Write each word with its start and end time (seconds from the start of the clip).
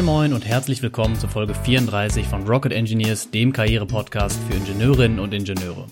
Moin 0.00 0.30
Moin 0.30 0.32
und 0.32 0.46
herzlich 0.46 0.80
willkommen 0.80 1.16
zur 1.16 1.28
Folge 1.28 1.52
34 1.52 2.26
von 2.26 2.48
Rocket 2.48 2.72
Engineers, 2.72 3.30
dem 3.30 3.52
Karriere-Podcast 3.52 4.40
für 4.48 4.56
Ingenieurinnen 4.56 5.18
und 5.18 5.34
Ingenieure. 5.34 5.88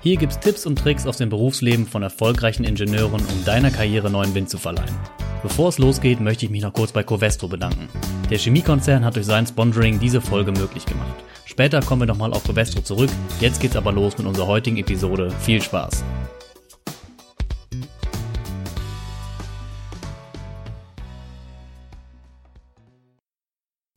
Hier 0.00 0.16
gibt's 0.16 0.40
Tipps 0.40 0.66
und 0.66 0.76
Tricks 0.76 1.06
aus 1.06 1.18
dem 1.18 1.28
Berufsleben 1.28 1.86
von 1.86 2.02
erfolgreichen 2.02 2.64
Ingenieuren, 2.64 3.24
um 3.24 3.44
deiner 3.44 3.70
Karriere 3.70 4.10
neuen 4.10 4.34
Wind 4.34 4.50
zu 4.50 4.58
verleihen. 4.58 4.96
Bevor 5.44 5.68
es 5.68 5.78
losgeht, 5.78 6.20
möchte 6.20 6.44
ich 6.44 6.50
mich 6.50 6.62
noch 6.62 6.72
kurz 6.72 6.90
bei 6.90 7.04
Covestro 7.04 7.46
bedanken. 7.46 7.88
Der 8.30 8.38
Chemiekonzern 8.38 9.04
hat 9.04 9.14
durch 9.14 9.26
sein 9.26 9.46
Sponsoring 9.46 10.00
diese 10.00 10.20
Folge 10.20 10.50
möglich 10.50 10.84
gemacht. 10.84 11.22
Später 11.44 11.82
kommen 11.82 12.02
wir 12.02 12.06
nochmal 12.06 12.32
auf 12.32 12.42
Covestro 12.42 12.80
zurück. 12.80 13.10
Jetzt 13.38 13.60
geht's 13.60 13.76
aber 13.76 13.92
los 13.92 14.18
mit 14.18 14.26
unserer 14.26 14.48
heutigen 14.48 14.78
Episode. 14.78 15.30
Viel 15.38 15.62
Spaß! 15.62 16.02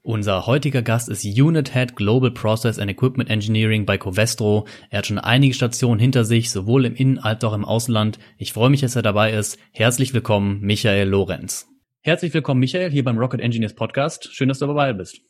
Unser 0.08 0.46
heutiger 0.46 0.84
Gast 0.84 1.10
ist 1.10 1.26
Unit 1.26 1.74
Head 1.74 1.96
Global 1.96 2.30
Process 2.30 2.78
and 2.78 2.92
Equipment 2.92 3.28
Engineering 3.28 3.88
bei 3.88 3.98
Covestro. 3.98 4.68
Er 4.92 5.00
hat 5.00 5.08
schon 5.08 5.18
einige 5.18 5.56
Stationen 5.56 6.00
hinter 6.00 6.26
sich, 6.26 6.52
sowohl 6.52 6.86
im 6.86 6.94
In- 6.94 7.18
als 7.18 7.44
auch 7.44 7.54
im 7.54 7.66
Ausland. 7.66 8.20
Ich 8.38 8.54
freue 8.54 8.70
mich, 8.70 8.82
dass 8.82 8.96
er 8.96 9.02
dabei 9.02 9.34
ist. 9.34 9.58
Herzlich 9.72 10.14
willkommen, 10.14 10.62
Michael 10.62 11.10
Lorenz. 11.10 11.68
Herzlich 12.04 12.36
willkommen, 12.36 12.60
Michael, 12.60 12.92
hier 12.92 13.04
beim 13.04 13.18
Rocket 13.18 13.42
Engineers 13.42 13.74
Podcast. 13.74 14.32
Schön, 14.32 14.48
dass 14.48 14.60
du 14.60 14.68
dabei 14.68 14.94
bist. 14.94 15.22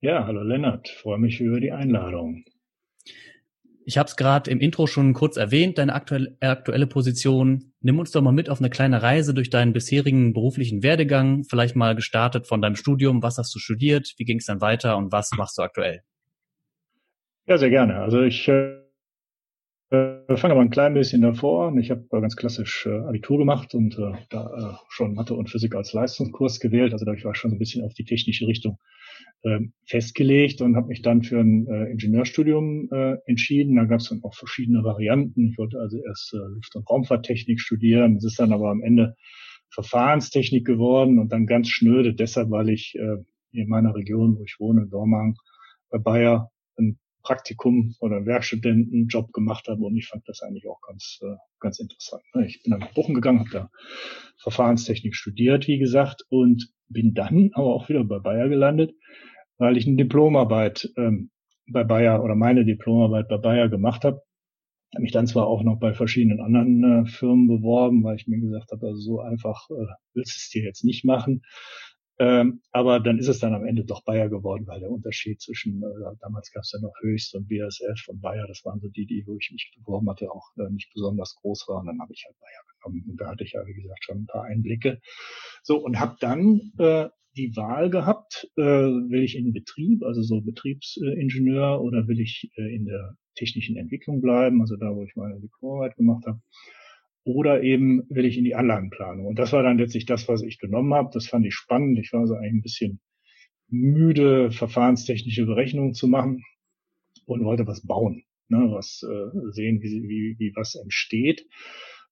Ja, 0.00 0.24
hallo 0.24 0.44
Lennart. 0.44 0.88
Freue 0.88 1.18
mich 1.18 1.40
über 1.40 1.58
die 1.58 1.72
Einladung. 1.72 2.44
Ich 3.84 3.98
habe 3.98 4.06
es 4.06 4.16
gerade 4.16 4.50
im 4.50 4.60
Intro 4.60 4.86
schon 4.86 5.12
kurz 5.12 5.36
erwähnt, 5.36 5.78
deine 5.78 5.94
aktuelle, 5.94 6.36
aktuelle 6.40 6.86
Position. 6.86 7.72
Nimm 7.80 7.98
uns 7.98 8.12
doch 8.12 8.22
mal 8.22 8.32
mit 8.32 8.48
auf 8.48 8.60
eine 8.60 8.70
kleine 8.70 9.02
Reise 9.02 9.34
durch 9.34 9.50
deinen 9.50 9.72
bisherigen 9.72 10.32
beruflichen 10.32 10.82
Werdegang. 10.82 11.44
Vielleicht 11.44 11.74
mal 11.74 11.96
gestartet 11.96 12.46
von 12.46 12.62
deinem 12.62 12.76
Studium. 12.76 13.22
Was 13.22 13.38
hast 13.38 13.54
du 13.54 13.58
studiert? 13.58 14.14
Wie 14.18 14.24
ging 14.24 14.38
es 14.38 14.46
dann 14.46 14.60
weiter 14.60 14.96
und 14.96 15.10
was 15.10 15.30
machst 15.36 15.58
du 15.58 15.62
aktuell? 15.62 16.02
Ja, 17.46 17.58
sehr 17.58 17.70
gerne. 17.70 17.96
Also 17.96 18.22
ich 18.22 18.46
äh, 18.46 18.76
fange 19.90 20.52
aber 20.52 20.60
ein 20.60 20.70
klein 20.70 20.94
bisschen 20.94 21.22
davor 21.22 21.68
an. 21.68 21.78
Ich 21.78 21.90
habe 21.90 22.06
äh, 22.12 22.20
ganz 22.20 22.36
klassisch 22.36 22.86
äh, 22.86 23.00
Abitur 23.00 23.38
gemacht 23.38 23.74
und 23.74 23.98
äh, 23.98 24.12
da 24.30 24.46
äh, 24.46 24.76
schon 24.90 25.14
Mathe 25.14 25.34
und 25.34 25.50
Physik 25.50 25.74
als 25.74 25.92
Leistungskurs 25.92 26.60
gewählt. 26.60 26.92
Also 26.92 27.04
da 27.04 27.14
ich 27.14 27.24
war 27.24 27.34
schon 27.34 27.50
ein 27.50 27.58
bisschen 27.58 27.84
auf 27.84 27.94
die 27.94 28.04
technische 28.04 28.46
Richtung 28.46 28.74
äh, 28.74 29.01
festgelegt 29.86 30.60
und 30.60 30.76
habe 30.76 30.86
mich 30.88 31.02
dann 31.02 31.24
für 31.24 31.40
ein 31.40 31.66
äh, 31.66 31.90
Ingenieurstudium 31.90 32.88
äh, 32.92 33.16
entschieden. 33.26 33.74
Da 33.74 33.84
gab 33.84 33.98
es 33.98 34.08
dann 34.08 34.22
auch 34.22 34.34
verschiedene 34.34 34.84
Varianten. 34.84 35.48
Ich 35.48 35.58
wollte 35.58 35.80
also 35.80 35.98
erst 36.00 36.32
äh, 36.34 36.36
Luft- 36.36 36.76
und 36.76 36.88
Raumfahrttechnik 36.88 37.60
studieren. 37.60 38.16
Es 38.16 38.24
ist 38.24 38.38
dann 38.38 38.52
aber 38.52 38.70
am 38.70 38.82
Ende 38.82 39.16
Verfahrenstechnik 39.70 40.64
geworden 40.64 41.18
und 41.18 41.32
dann 41.32 41.46
ganz 41.46 41.68
schnöde 41.68 42.14
deshalb, 42.14 42.50
weil 42.50 42.68
ich 42.68 42.94
äh, 42.94 43.16
in 43.52 43.68
meiner 43.68 43.94
Region, 43.94 44.38
wo 44.38 44.44
ich 44.44 44.56
wohne, 44.60 44.86
Dormagen, 44.86 45.34
bei 45.90 45.98
Bayer 45.98 46.51
Praktikum 47.22 47.94
oder 48.00 48.26
Werkstudentenjob 48.26 49.32
gemacht 49.32 49.68
habe 49.68 49.82
und 49.84 49.96
ich 49.96 50.08
fand 50.08 50.28
das 50.28 50.42
eigentlich 50.42 50.68
auch 50.68 50.80
ganz, 50.80 51.20
äh, 51.22 51.36
ganz 51.60 51.78
interessant. 51.78 52.22
Ich 52.46 52.62
bin 52.62 52.70
dann 52.70 52.80
nach 52.80 52.92
Bochum 52.94 53.14
gegangen, 53.14 53.40
habe 53.40 53.50
da 53.50 53.70
Verfahrenstechnik 54.38 55.14
studiert, 55.14 55.68
wie 55.68 55.78
gesagt, 55.78 56.24
und 56.28 56.72
bin 56.88 57.14
dann 57.14 57.50
aber 57.54 57.74
auch 57.74 57.88
wieder 57.88 58.04
bei 58.04 58.18
Bayer 58.18 58.48
gelandet 58.48 58.92
weil 59.62 59.76
ich 59.76 59.86
eine 59.86 59.96
Diplomarbeit 59.96 60.90
ähm, 60.96 61.30
bei 61.68 61.84
Bayer 61.84 62.24
oder 62.24 62.34
meine 62.34 62.64
Diplomarbeit 62.64 63.28
bei 63.28 63.38
Bayer 63.38 63.68
gemacht 63.68 64.04
habe. 64.04 64.22
Habe 64.92 65.02
mich 65.02 65.12
dann 65.12 65.28
zwar 65.28 65.46
auch 65.46 65.62
noch 65.62 65.78
bei 65.78 65.94
verschiedenen 65.94 66.40
anderen 66.40 67.06
äh, 67.06 67.06
Firmen 67.06 67.46
beworben, 67.46 68.02
weil 68.02 68.16
ich 68.16 68.26
mir 68.26 68.40
gesagt 68.40 68.72
habe, 68.72 68.88
also 68.88 69.00
so 69.00 69.20
einfach 69.20 69.70
äh, 69.70 69.86
willst 70.14 70.32
du 70.32 70.38
es 70.38 70.50
dir 70.50 70.64
jetzt 70.64 70.84
nicht 70.84 71.04
machen. 71.04 71.42
Ähm, 72.22 72.60
aber 72.70 73.00
dann 73.00 73.18
ist 73.18 73.26
es 73.26 73.40
dann 73.40 73.52
am 73.52 73.66
Ende 73.66 73.84
doch 73.84 74.04
Bayer 74.04 74.28
geworden, 74.28 74.64
weil 74.68 74.78
der 74.78 74.92
Unterschied 74.92 75.40
zwischen, 75.40 75.82
äh, 75.82 76.16
damals 76.20 76.52
gab 76.52 76.62
es 76.62 76.70
ja 76.70 76.78
noch 76.78 76.94
Höchst 77.00 77.34
und 77.34 77.48
BSF 77.48 78.06
und 78.06 78.20
Bayer, 78.20 78.46
das 78.46 78.64
waren 78.64 78.78
so 78.78 78.88
die, 78.88 79.06
die, 79.06 79.24
wo 79.26 79.36
ich 79.38 79.50
mich 79.50 79.74
beworben 79.76 80.08
hatte, 80.08 80.30
auch 80.30 80.56
äh, 80.56 80.70
nicht 80.70 80.92
besonders 80.94 81.34
groß 81.34 81.66
war. 81.66 81.80
Und 81.80 81.86
dann 81.86 82.00
habe 82.00 82.12
ich 82.12 82.24
halt 82.24 82.38
Bayer 82.38 82.62
genommen. 82.78 83.10
Und 83.10 83.20
da 83.20 83.26
hatte 83.28 83.42
ich 83.42 83.54
ja, 83.54 83.66
wie 83.66 83.74
gesagt, 83.74 84.04
schon 84.04 84.18
ein 84.18 84.26
paar 84.26 84.44
Einblicke. 84.44 85.00
So, 85.64 85.78
und 85.78 85.98
habe 85.98 86.16
dann 86.20 86.70
äh, 86.78 87.08
die 87.36 87.56
Wahl 87.56 87.90
gehabt, 87.90 88.48
äh, 88.56 88.62
will 88.62 89.24
ich 89.24 89.36
in 89.36 89.52
Betrieb, 89.52 90.04
also 90.04 90.22
so 90.22 90.42
Betriebsingenieur, 90.42 91.80
oder 91.80 92.06
will 92.06 92.20
ich 92.20 92.52
äh, 92.56 92.72
in 92.72 92.84
der 92.84 93.16
technischen 93.34 93.76
Entwicklung 93.76 94.20
bleiben, 94.20 94.60
also 94.60 94.76
da, 94.76 94.94
wo 94.94 95.02
ich 95.02 95.16
meine 95.16 95.40
Diplomarbeit 95.40 95.96
gemacht 95.96 96.24
habe, 96.26 96.40
oder 97.24 97.62
eben 97.62 98.02
will 98.08 98.24
ich 98.24 98.36
in 98.36 98.44
die 98.44 98.54
Anlagenplanung. 98.54 99.26
Und 99.26 99.38
das 99.38 99.52
war 99.52 99.62
dann 99.62 99.78
letztlich 99.78 100.06
das, 100.06 100.28
was 100.28 100.42
ich 100.42 100.58
genommen 100.58 100.92
habe. 100.94 101.10
Das 101.12 101.26
fand 101.26 101.46
ich 101.46 101.54
spannend. 101.54 101.98
Ich 101.98 102.12
war 102.12 102.26
so 102.26 102.34
eigentlich 102.34 102.52
ein 102.54 102.62
bisschen 102.62 103.00
müde, 103.68 104.50
verfahrenstechnische 104.50 105.46
Berechnungen 105.46 105.94
zu 105.94 106.08
machen 106.08 106.42
und 107.26 107.44
wollte 107.44 107.66
was 107.66 107.86
bauen, 107.86 108.24
ne, 108.48 108.68
was 108.70 109.02
äh, 109.02 109.52
sehen, 109.52 109.80
wie, 109.82 110.02
wie, 110.02 110.36
wie 110.38 110.52
was 110.56 110.74
entsteht. 110.74 111.46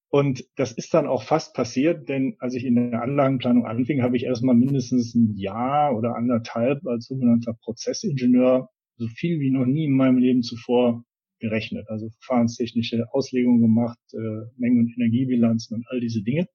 Und 0.09 0.45
das 0.57 0.73
ist 0.73 0.93
dann 0.93 1.07
auch 1.07 1.23
fast 1.23 1.55
passiert, 1.55 2.09
denn 2.09 2.35
als 2.41 2.55
ich 2.55 2.65
in 2.65 2.75
der 2.75 3.03
Anlagenplanung 3.03 3.65
anfing, 3.65 4.03
habe 4.03 4.17
ich 4.17 4.25
erstmal 4.25 4.57
mindestens 4.57 5.15
ein 5.15 5.37
Jahr 5.37 5.97
oder 5.97 6.17
anderthalb 6.17 6.85
als 6.87 7.07
sogenannter 7.07 7.55
Prozessingenieur 7.63 8.69
so 8.97 9.07
viel 9.07 9.39
wie 9.39 9.51
noch 9.51 9.67
nie 9.67 9.85
in 9.85 9.97
meinem 9.97 10.19
Leben 10.19 10.43
zuvor 10.43 11.05
gerechnet. 11.41 11.89
Also 11.89 12.09
verfahrenstechnische 12.21 13.07
Auslegungen 13.13 13.61
gemacht, 13.61 13.99
äh, 14.13 14.47
Mengen- 14.57 14.81
und 14.81 14.95
Energiebilanzen 14.97 15.77
und 15.77 15.87
all 15.89 16.01
diese 16.01 16.23
Dinge. 16.23 16.47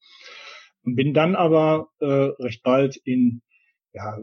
Und 0.84 0.96
bin 0.96 1.14
dann 1.14 1.36
aber 1.36 1.90
äh, 2.00 2.06
recht 2.06 2.64
bald 2.64 2.96
in 2.98 3.42
ja, 3.94 4.18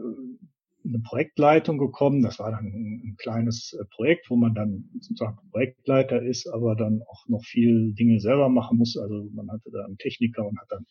eine 0.85 0.99
Projektleitung 0.99 1.77
gekommen. 1.77 2.21
Das 2.21 2.39
war 2.39 2.51
dann 2.51 2.65
ein, 2.65 3.01
ein 3.05 3.15
kleines 3.17 3.73
äh, 3.73 3.85
Projekt, 3.95 4.29
wo 4.29 4.35
man 4.35 4.53
dann 4.53 4.89
sozusagen 4.99 5.37
Projektleiter 5.51 6.21
ist, 6.21 6.47
aber 6.47 6.75
dann 6.75 7.01
auch 7.09 7.27
noch 7.27 7.43
viel 7.43 7.93
Dinge 7.93 8.19
selber 8.19 8.49
machen 8.49 8.77
muss. 8.77 8.97
Also 8.97 9.29
man 9.33 9.49
hatte 9.51 9.71
da 9.71 9.85
einen 9.85 9.97
Techniker 9.97 10.45
und 10.47 10.59
hat 10.59 10.67
dann 10.69 10.85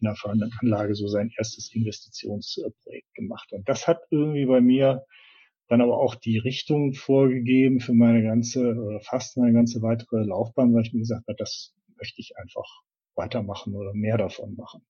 in 0.00 0.04
der 0.04 0.16
fahrenden 0.16 0.52
Anlage 0.60 0.94
so 0.94 1.08
sein 1.08 1.30
erstes 1.36 1.74
Investitionsprojekt 1.74 3.14
gemacht. 3.14 3.52
Und 3.52 3.68
das 3.68 3.86
hat 3.86 4.00
irgendwie 4.10 4.46
bei 4.46 4.60
mir 4.60 5.04
dann 5.68 5.80
aber 5.80 5.98
auch 5.98 6.14
die 6.14 6.38
Richtung 6.38 6.94
vorgegeben 6.94 7.80
für 7.80 7.92
meine 7.92 8.22
ganze, 8.22 8.74
oder 8.74 9.00
fast 9.00 9.36
meine 9.36 9.52
ganze 9.52 9.82
weitere 9.82 10.24
Laufbahn, 10.24 10.74
weil 10.74 10.82
ich 10.82 10.92
mir 10.92 11.00
gesagt 11.00 11.26
habe, 11.28 11.36
das 11.36 11.74
möchte 11.96 12.20
ich 12.20 12.36
einfach 12.36 12.66
weitermachen 13.14 13.74
oder 13.74 13.92
mehr 13.92 14.16
davon 14.16 14.54
machen. 14.56 14.82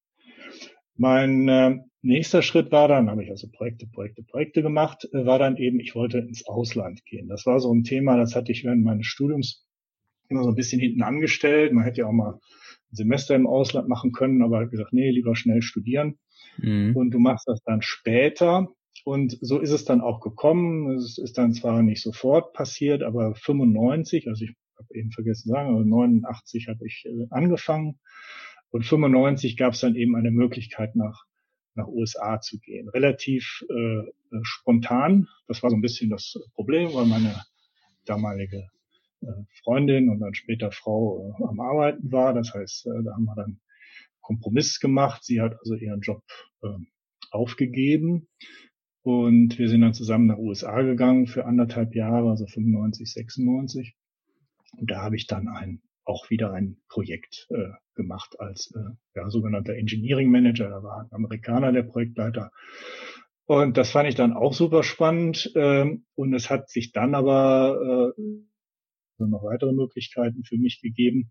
Mein 0.96 1.48
äh, 1.48 1.78
nächster 2.02 2.42
Schritt 2.42 2.72
war 2.72 2.88
dann, 2.88 3.08
habe 3.08 3.22
ich 3.22 3.30
also 3.30 3.48
Projekte, 3.48 3.86
Projekte, 3.86 4.22
Projekte 4.22 4.62
gemacht, 4.62 5.08
äh, 5.12 5.26
war 5.26 5.38
dann 5.38 5.56
eben, 5.56 5.80
ich 5.80 5.94
wollte 5.94 6.18
ins 6.18 6.46
Ausland 6.46 7.04
gehen. 7.04 7.28
Das 7.28 7.46
war 7.46 7.60
so 7.60 7.72
ein 7.72 7.84
Thema, 7.84 8.16
das 8.16 8.34
hatte 8.34 8.52
ich 8.52 8.64
während 8.64 8.84
meines 8.84 9.06
Studiums 9.06 9.64
immer 10.28 10.42
so 10.42 10.50
ein 10.50 10.56
bisschen 10.56 10.80
hinten 10.80 11.02
angestellt. 11.02 11.72
Man 11.72 11.84
hätte 11.84 12.02
ja 12.02 12.06
auch 12.06 12.12
mal 12.12 12.34
ein 12.34 12.96
Semester 12.96 13.34
im 13.34 13.46
Ausland 13.46 13.88
machen 13.88 14.12
können, 14.12 14.42
aber 14.42 14.60
hat 14.60 14.70
gesagt, 14.70 14.92
nee, 14.92 15.10
lieber 15.10 15.36
schnell 15.36 15.62
studieren. 15.62 16.18
Mhm. 16.58 16.96
Und 16.96 17.10
du 17.10 17.18
machst 17.18 17.48
das 17.48 17.62
dann 17.62 17.82
später. 17.82 18.68
Und 19.08 19.38
so 19.40 19.58
ist 19.58 19.70
es 19.70 19.86
dann 19.86 20.02
auch 20.02 20.20
gekommen. 20.20 20.98
Es 20.98 21.16
ist 21.16 21.38
dann 21.38 21.54
zwar 21.54 21.82
nicht 21.82 22.02
sofort 22.02 22.52
passiert, 22.52 23.02
aber 23.02 23.34
95, 23.34 24.28
also 24.28 24.44
ich 24.44 24.54
habe 24.76 24.94
eben 24.94 25.12
vergessen 25.12 25.44
zu 25.44 25.48
sagen, 25.48 25.70
aber 25.70 25.82
89 25.82 26.68
habe 26.68 26.86
ich 26.86 27.06
äh, 27.06 27.26
angefangen 27.30 27.98
und 28.68 28.84
95 28.84 29.56
gab 29.56 29.72
es 29.72 29.80
dann 29.80 29.94
eben 29.94 30.14
eine 30.14 30.30
Möglichkeit, 30.30 30.94
nach, 30.94 31.24
nach 31.74 31.86
USA 31.86 32.38
zu 32.42 32.58
gehen. 32.58 32.90
Relativ 32.90 33.64
äh, 33.70 33.74
äh, 33.74 34.10
spontan. 34.42 35.26
Das 35.46 35.62
war 35.62 35.70
so 35.70 35.76
ein 35.76 35.80
bisschen 35.80 36.10
das 36.10 36.34
Problem, 36.54 36.92
weil 36.92 37.06
meine 37.06 37.34
damalige 38.04 38.68
äh, 39.22 39.26
Freundin 39.64 40.10
und 40.10 40.20
dann 40.20 40.34
später 40.34 40.70
Frau 40.70 41.34
äh, 41.40 41.44
am 41.44 41.60
Arbeiten 41.60 42.12
war. 42.12 42.34
Das 42.34 42.52
heißt, 42.52 42.88
äh, 42.88 43.04
da 43.04 43.12
haben 43.12 43.24
wir 43.24 43.36
dann 43.36 43.58
Kompromiss 44.20 44.80
gemacht. 44.80 45.24
Sie 45.24 45.40
hat 45.40 45.56
also 45.60 45.76
ihren 45.76 46.02
Job 46.02 46.22
äh, 46.62 46.68
aufgegeben. 47.30 48.28
Und 49.02 49.58
wir 49.58 49.68
sind 49.68 49.80
dann 49.80 49.94
zusammen 49.94 50.26
nach 50.26 50.38
USA 50.38 50.82
gegangen 50.82 51.26
für 51.26 51.46
anderthalb 51.46 51.94
Jahre, 51.94 52.30
also 52.30 52.46
95, 52.46 53.12
96. 53.12 53.96
Und 54.76 54.90
da 54.90 55.02
habe 55.02 55.16
ich 55.16 55.26
dann 55.26 55.48
ein 55.48 55.80
auch 56.08 56.30
wieder 56.30 56.52
ein 56.52 56.78
Projekt 56.88 57.46
äh, 57.50 57.68
gemacht 57.94 58.40
als 58.40 58.74
äh, 58.74 58.94
ja, 59.14 59.28
sogenannter 59.30 59.74
Engineering 59.74 60.30
Manager. 60.30 60.70
Da 60.70 60.82
war 60.82 61.02
ein 61.02 61.12
Amerikaner 61.12 61.70
der 61.70 61.82
Projektleiter. 61.82 62.50
Und 63.44 63.76
das 63.76 63.90
fand 63.90 64.08
ich 64.08 64.14
dann 64.14 64.32
auch 64.32 64.54
super 64.54 64.82
spannend. 64.82 65.52
Ähm, 65.54 66.06
und 66.14 66.34
es 66.34 66.48
hat 66.48 66.70
sich 66.70 66.92
dann 66.92 67.14
aber 67.14 68.14
äh, 68.16 68.22
noch 69.18 69.44
weitere 69.44 69.72
Möglichkeiten 69.72 70.44
für 70.44 70.56
mich 70.56 70.80
gegeben. 70.80 71.30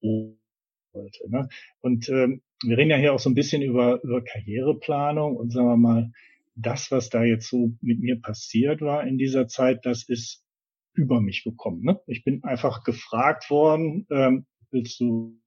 Wollte, 0.00 1.30
ne? 1.30 1.48
Und 1.80 2.08
ähm, 2.08 2.42
wir 2.64 2.76
reden 2.76 2.90
ja 2.90 2.96
hier 2.96 3.12
auch 3.12 3.18
so 3.20 3.30
ein 3.30 3.34
bisschen 3.34 3.62
über, 3.62 4.02
über 4.02 4.22
Karriereplanung 4.22 5.36
und 5.36 5.52
sagen 5.52 5.68
wir 5.68 5.76
mal, 5.76 6.10
das, 6.60 6.90
was 6.90 7.08
da 7.08 7.24
jetzt 7.24 7.48
so 7.48 7.72
mit 7.80 8.00
mir 8.00 8.20
passiert 8.20 8.80
war 8.80 9.06
in 9.06 9.18
dieser 9.18 9.48
Zeit, 9.48 9.86
das 9.86 10.08
ist 10.08 10.44
über 10.94 11.20
mich 11.20 11.44
gekommen. 11.44 11.82
Ne? 11.82 12.00
Ich 12.06 12.24
bin 12.24 12.42
einfach 12.42 12.82
gefragt 12.82 13.50
worden, 13.50 14.06
ähm, 14.10 14.46
willst 14.70 14.98
du 15.00 15.40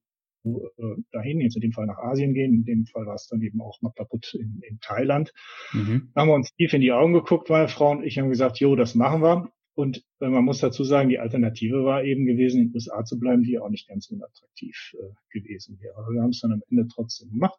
dahin, 1.12 1.40
jetzt 1.40 1.54
in 1.54 1.60
dem 1.62 1.72
Fall 1.72 1.86
nach 1.86 1.98
Asien 1.98 2.34
gehen, 2.34 2.52
in 2.52 2.64
dem 2.64 2.86
Fall 2.86 3.06
war 3.06 3.14
es 3.14 3.28
dann 3.28 3.42
eben 3.42 3.60
auch 3.60 3.80
Mapaput 3.80 4.34
in, 4.34 4.60
in 4.62 4.80
Thailand. 4.80 5.32
Mhm. 5.72 6.10
Da 6.14 6.22
haben 6.22 6.28
wir 6.28 6.34
uns 6.34 6.52
tief 6.54 6.72
in 6.72 6.80
die 6.80 6.92
Augen 6.92 7.12
geguckt, 7.12 7.48
meine 7.48 7.68
Frau 7.68 7.92
und 7.92 8.02
ich 8.04 8.18
haben 8.18 8.28
gesagt, 8.28 8.58
jo, 8.58 8.74
das 8.74 8.94
machen 8.94 9.22
wir. 9.22 9.52
Und 9.74 10.04
äh, 10.20 10.28
man 10.28 10.44
muss 10.44 10.58
dazu 10.58 10.84
sagen, 10.84 11.08
die 11.08 11.18
Alternative 11.18 11.84
war 11.84 12.04
eben 12.04 12.26
gewesen, 12.26 12.60
in 12.60 12.68
den 12.68 12.74
USA 12.74 13.04
zu 13.04 13.18
bleiben, 13.18 13.42
die 13.42 13.58
auch 13.58 13.70
nicht 13.70 13.88
ganz 13.88 14.08
unattraktiv 14.10 14.94
äh, 14.94 15.14
gewesen 15.30 15.78
wäre. 15.80 15.96
Aber 15.96 16.12
wir 16.12 16.22
haben 16.22 16.30
es 16.30 16.40
dann 16.40 16.52
am 16.52 16.62
Ende 16.68 16.88
trotzdem 16.92 17.30
gemacht, 17.30 17.58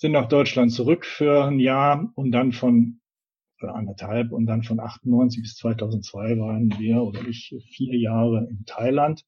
sind 0.00 0.12
nach 0.12 0.28
Deutschland 0.28 0.72
zurück 0.72 1.04
für 1.04 1.44
ein 1.44 1.58
Jahr 1.58 2.10
und 2.14 2.32
dann 2.32 2.52
von 2.52 3.00
oder 3.60 3.74
anderthalb 3.74 4.32
und 4.32 4.46
dann 4.46 4.62
von 4.62 4.80
98 4.80 5.42
bis 5.42 5.56
2002 5.56 6.38
waren 6.38 6.74
wir 6.78 7.02
oder 7.02 7.20
ich 7.28 7.54
vier 7.68 7.98
Jahre 7.98 8.48
in 8.48 8.64
Thailand. 8.64 9.26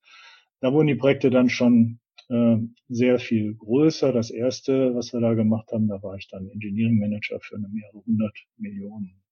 Da 0.61 0.73
wurden 0.73 0.87
die 0.87 0.95
Projekte 0.95 1.29
dann 1.29 1.51
schon 1.51 2.01
äh, 2.31 2.57
sehr 2.89 3.19
viel 3.19 3.55
größer. 3.55 4.15
Das 4.15 4.31
erste, 4.31 4.95
was 4.95 5.13
wir 5.13 5.21
da 5.21 5.35
gemacht 5.35 5.71
haben, 5.73 5.89
da 5.89 6.03
war 6.03 6.17
ich 6.17 6.29
dann 6.29 6.49
Engineering 6.49 6.99
Manager 6.99 7.39
für 7.41 7.57
eine 7.57 7.69
mehrere 7.69 8.03
hundert 8.07 8.39
Millionen 8.57 9.23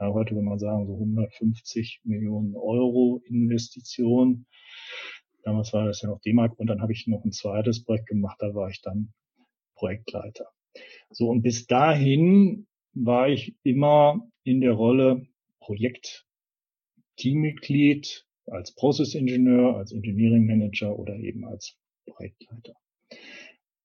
ja, 0.00 0.12
heute 0.12 0.34
würde 0.34 0.44
man 0.44 0.58
sagen, 0.58 0.88
so 0.88 0.94
150 0.94 2.00
Millionen 2.02 2.56
Euro 2.56 3.22
Investition. 3.26 4.46
Damals 5.44 5.72
war 5.72 5.86
das 5.86 6.02
ja 6.02 6.08
noch 6.08 6.20
D-Mark 6.20 6.58
und 6.58 6.66
dann 6.66 6.82
habe 6.82 6.92
ich 6.92 7.06
noch 7.06 7.24
ein 7.24 7.30
zweites 7.30 7.84
Projekt 7.84 8.08
gemacht, 8.08 8.38
da 8.40 8.54
war 8.54 8.70
ich 8.70 8.82
dann 8.82 9.12
Projektleiter. 9.76 10.50
So, 11.10 11.28
und 11.28 11.42
bis 11.42 11.66
dahin 11.66 12.66
war 12.92 13.28
ich 13.28 13.56
immer 13.62 14.26
in 14.42 14.60
der 14.60 14.72
Rolle 14.72 15.26
Projekt 15.60 16.26
Teammitglied, 17.16 18.26
als 18.46 18.74
Process-Ingenieur, 18.74 19.76
als 19.76 19.92
Engineering 19.92 20.46
Manager 20.46 20.98
oder 20.98 21.16
eben 21.16 21.44
als 21.46 21.76
Projektleiter. 22.06 22.74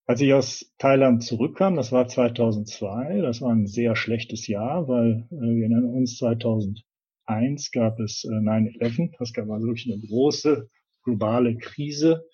Als 0.06 0.22
ich 0.22 0.34
aus 0.34 0.74
Thailand 0.80 1.24
zurückkam, 1.24 1.76
das 1.76 1.92
war 1.92 2.08
2002, 2.08 3.22
das 3.22 3.42
war 3.42 3.52
ein 3.52 3.68
sehr 3.68 3.96
schlechtes 3.96 4.48
Jahr, 4.48 4.88
weil 4.88 5.28
äh, 5.32 5.36
wir 5.36 5.70
nennen 5.70 5.94
uns 5.94 6.18
2001 6.18 7.72
gab 7.72 8.00
es 8.00 8.26
äh, 8.26 8.30
9-11, 8.30 9.12
das 9.20 9.34
gab 9.34 9.50
also 9.50 9.68
wirklich 9.68 9.92
eine 9.92 10.02
große 10.02 10.70
globale 11.04 11.58
Krise. 11.58 12.26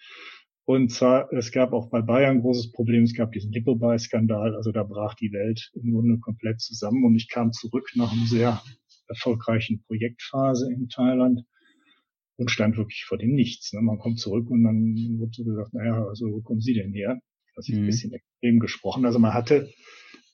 Und 0.65 0.91
zwar, 0.91 1.31
es 1.31 1.51
gab 1.51 1.73
auch 1.73 1.89
bei 1.89 2.01
Bayern 2.01 2.38
ein 2.38 2.41
großes 2.41 2.71
Problem, 2.71 3.03
es 3.03 3.13
gab 3.13 3.31
diesen 3.31 3.51
Lippo-Skandal, 3.51 4.56
also 4.56 4.71
da 4.71 4.83
brach 4.83 5.13
die 5.13 5.31
Welt 5.31 5.71
im 5.75 5.91
Grunde 5.91 6.17
komplett 6.19 6.59
zusammen 6.59 7.06
und 7.06 7.15
ich 7.15 7.29
kam 7.29 7.51
zurück 7.51 7.91
nach 7.95 8.12
einer 8.12 8.25
sehr 8.25 8.62
erfolgreichen 9.07 9.83
Projektphase 9.85 10.71
in 10.73 10.89
Thailand 10.89 11.44
und 12.38 12.50
stand 12.50 12.77
wirklich 12.77 13.06
vor 13.06 13.19
dem 13.19 13.33
Nichts. 13.33 13.73
Ne? 13.73 13.81
Man 13.81 14.00
kommt 14.00 14.19
zurück 14.19 14.50
und 14.50 14.63
dann 14.63 15.19
wurde 15.19 15.31
so 15.33 15.44
gesagt, 15.44 15.73
naja, 15.73 16.03
also 16.03 16.31
wo 16.31 16.41
kommen 16.41 16.62
Sie 16.62 16.73
denn 16.73 16.94
her? 16.94 17.19
Das 17.56 17.69
ist 17.69 17.75
mhm. 17.75 17.83
ein 17.83 17.85
bisschen 17.85 18.13
extrem 18.13 18.59
gesprochen. 18.59 19.06
Also 19.06 19.19
man 19.19 19.35
hatte 19.35 19.69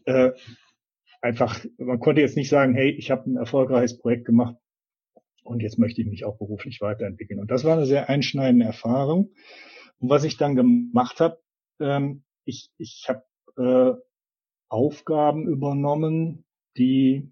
äh, 0.06 0.31
einfach, 1.22 1.63
man 1.77 2.00
konnte 2.00 2.22
jetzt 2.22 2.38
nicht 2.38 2.50
sagen, 2.50 2.74
hey, 2.74 2.89
ich 2.89 3.12
habe 3.12 3.30
ein 3.30 3.36
erfolgreiches 3.36 4.00
Projekt 4.00 4.25
gemacht 4.25 4.56
und 5.44 5.62
jetzt 5.62 5.77
möchte 5.77 6.01
ich 6.01 6.07
mich 6.07 6.24
auch 6.24 6.38
beruflich 6.38 6.80
weiterentwickeln. 6.81 7.39
Und 7.39 7.51
das 7.51 7.63
war 7.63 7.75
eine 7.75 7.86
sehr 7.86 8.10
einschneidende 8.10 8.66
Erfahrung. 8.66 9.31
Und 10.01 10.09
was 10.09 10.24
ich 10.24 10.38
dann 10.38 10.56
gemacht 10.56 11.19
habe, 11.19 11.39
ähm, 11.80 12.24
ich, 12.44 12.71
ich 12.77 13.07
habe 13.07 13.24
äh, 13.57 14.01
Aufgaben 14.68 15.48
übernommen, 15.48 16.44
die 16.75 17.31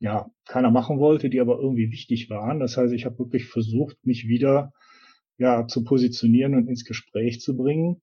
ja 0.00 0.30
keiner 0.46 0.70
machen 0.70 0.98
wollte, 0.98 1.28
die 1.28 1.40
aber 1.40 1.58
irgendwie 1.58 1.90
wichtig 1.90 2.30
waren. 2.30 2.58
Das 2.58 2.76
heißt, 2.76 2.94
ich 2.94 3.04
habe 3.04 3.18
wirklich 3.18 3.46
versucht, 3.46 3.98
mich 4.02 4.26
wieder 4.26 4.72
ja 5.36 5.66
zu 5.66 5.84
positionieren 5.84 6.54
und 6.54 6.68
ins 6.68 6.84
Gespräch 6.84 7.40
zu 7.40 7.54
bringen. 7.54 8.00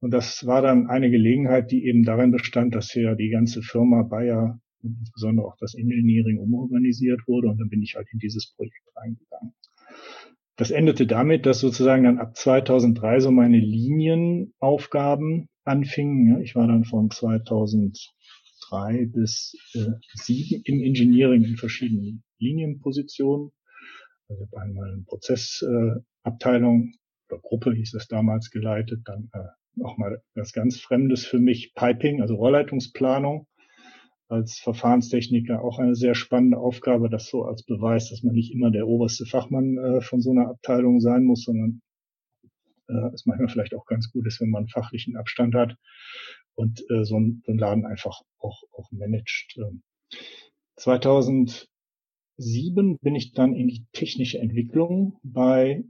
Und 0.00 0.12
das 0.12 0.46
war 0.46 0.62
dann 0.62 0.88
eine 0.88 1.10
Gelegenheit, 1.10 1.70
die 1.70 1.84
eben 1.84 2.04
darin 2.04 2.30
bestand, 2.30 2.74
dass 2.74 2.90
hier 2.90 3.16
die 3.16 3.30
ganze 3.30 3.62
Firma 3.62 4.02
Bayer 4.02 4.58
und 4.82 4.96
insbesondere 5.00 5.46
auch 5.46 5.56
das 5.58 5.74
Engineering 5.74 6.38
umorganisiert 6.38 7.26
wurde. 7.26 7.48
Und 7.48 7.58
dann 7.58 7.68
bin 7.68 7.82
ich 7.82 7.96
halt 7.96 8.08
in 8.12 8.18
dieses 8.18 8.54
Projekt 8.54 8.80
reingegangen. 8.94 9.52
Das 10.56 10.70
endete 10.70 11.06
damit, 11.06 11.44
dass 11.44 11.60
sozusagen 11.60 12.04
dann 12.04 12.18
ab 12.18 12.34
2003 12.36 13.20
so 13.20 13.30
meine 13.30 13.58
Linienaufgaben 13.58 15.48
anfingen. 15.64 16.40
Ich 16.42 16.54
war 16.54 16.66
dann 16.66 16.84
von 16.84 17.10
2003 17.10 19.06
bis 19.12 19.54
äh, 19.74 19.92
7 20.14 20.62
im 20.64 20.82
Engineering 20.82 21.44
in 21.44 21.56
verschiedenen 21.56 22.24
Linienpositionen. 22.38 23.50
Also 24.28 24.42
ich 24.42 24.50
habe 24.52 24.62
einmal 24.62 24.92
eine 24.92 25.02
Prozessabteilung 25.02 26.92
äh, 26.92 26.96
oder 27.28 27.40
Gruppe 27.42 27.74
hieß 27.74 27.94
es 27.94 28.08
damals 28.08 28.50
geleitet, 28.50 29.00
dann 29.04 29.28
äh, 29.32 29.48
nochmal 29.74 30.22
was 30.34 30.52
ganz 30.52 30.80
Fremdes 30.80 31.26
für 31.26 31.38
mich, 31.38 31.74
Piping, 31.74 32.22
also 32.22 32.34
Rohrleitungsplanung. 32.34 33.46
Als 34.28 34.58
Verfahrenstechniker 34.58 35.62
auch 35.62 35.78
eine 35.78 35.94
sehr 35.94 36.14
spannende 36.14 36.58
Aufgabe, 36.58 37.08
das 37.08 37.28
so 37.28 37.44
als 37.44 37.62
Beweis, 37.62 38.10
dass 38.10 38.22
man 38.22 38.34
nicht 38.34 38.52
immer 38.52 38.70
der 38.70 38.88
oberste 38.88 39.24
Fachmann 39.24 39.78
äh, 39.78 40.00
von 40.00 40.20
so 40.20 40.32
einer 40.32 40.48
Abteilung 40.48 41.00
sein 41.00 41.24
muss, 41.24 41.44
sondern 41.44 41.80
äh, 42.88 43.12
es 43.14 43.26
manchmal 43.26 43.48
vielleicht 43.48 43.74
auch 43.74 43.86
ganz 43.86 44.10
gut 44.10 44.26
ist, 44.26 44.40
wenn 44.40 44.50
man 44.50 44.68
fachlichen 44.68 45.16
Abstand 45.16 45.54
hat 45.54 45.76
und 46.54 46.84
äh, 46.90 47.04
so, 47.04 47.18
ein, 47.18 47.42
so 47.46 47.52
ein 47.52 47.58
Laden 47.58 47.86
einfach 47.86 48.20
auch, 48.38 48.62
auch 48.72 48.90
managt. 48.90 49.56
2007 50.76 51.68
bin 53.00 53.14
ich 53.14 53.32
dann 53.32 53.54
in 53.54 53.68
die 53.68 53.86
technische 53.92 54.38
Entwicklung 54.38 55.18
bei 55.22 55.84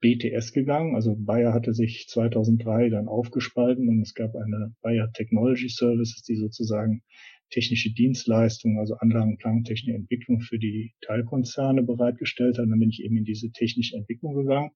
BTS 0.00 0.52
gegangen. 0.52 0.94
Also 0.94 1.16
Bayer 1.16 1.52
hatte 1.52 1.74
sich 1.74 2.06
2003 2.08 2.90
dann 2.90 3.08
aufgespalten 3.08 3.88
und 3.88 4.00
es 4.02 4.14
gab 4.14 4.36
eine 4.36 4.74
Bayer 4.80 5.10
Technology 5.12 5.68
Services, 5.68 6.22
die 6.22 6.36
sozusagen 6.36 7.02
technische 7.50 7.92
Dienstleistungen, 7.92 8.78
also 8.78 8.94
Anlagen, 8.94 9.38
Klangtechnik, 9.38 9.94
Entwicklung 9.94 10.40
für 10.40 10.58
die 10.58 10.94
Teilkonzerne 11.00 11.82
bereitgestellt 11.82 12.58
hat. 12.58 12.64
Und 12.64 12.70
dann 12.70 12.80
bin 12.80 12.90
ich 12.90 13.02
eben 13.02 13.16
in 13.16 13.24
diese 13.24 13.50
technische 13.50 13.96
Entwicklung 13.96 14.34
gegangen. 14.34 14.70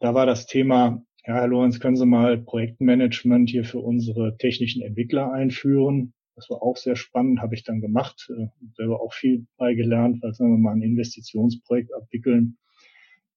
Da 0.00 0.14
war 0.14 0.26
das 0.26 0.46
Thema, 0.46 1.02
ja, 1.26 1.34
Herr 1.34 1.48
Lorenz, 1.48 1.80
können 1.80 1.96
Sie 1.96 2.06
mal 2.06 2.38
Projektmanagement 2.38 3.48
hier 3.48 3.64
für 3.64 3.78
unsere 3.78 4.36
technischen 4.36 4.82
Entwickler 4.82 5.32
einführen? 5.32 6.12
Das 6.36 6.50
war 6.50 6.62
auch 6.62 6.76
sehr 6.76 6.96
spannend, 6.96 7.40
habe 7.40 7.54
ich 7.54 7.62
dann 7.62 7.80
gemacht, 7.80 8.28
äh, 8.36 8.48
selber 8.76 9.00
auch 9.00 9.12
viel 9.12 9.46
beigelernt, 9.56 10.22
weil 10.22 10.34
sagen 10.34 10.50
wir 10.50 10.58
mal 10.58 10.74
ein 10.74 10.82
Investitionsprojekt 10.82 11.94
abwickeln 11.94 12.58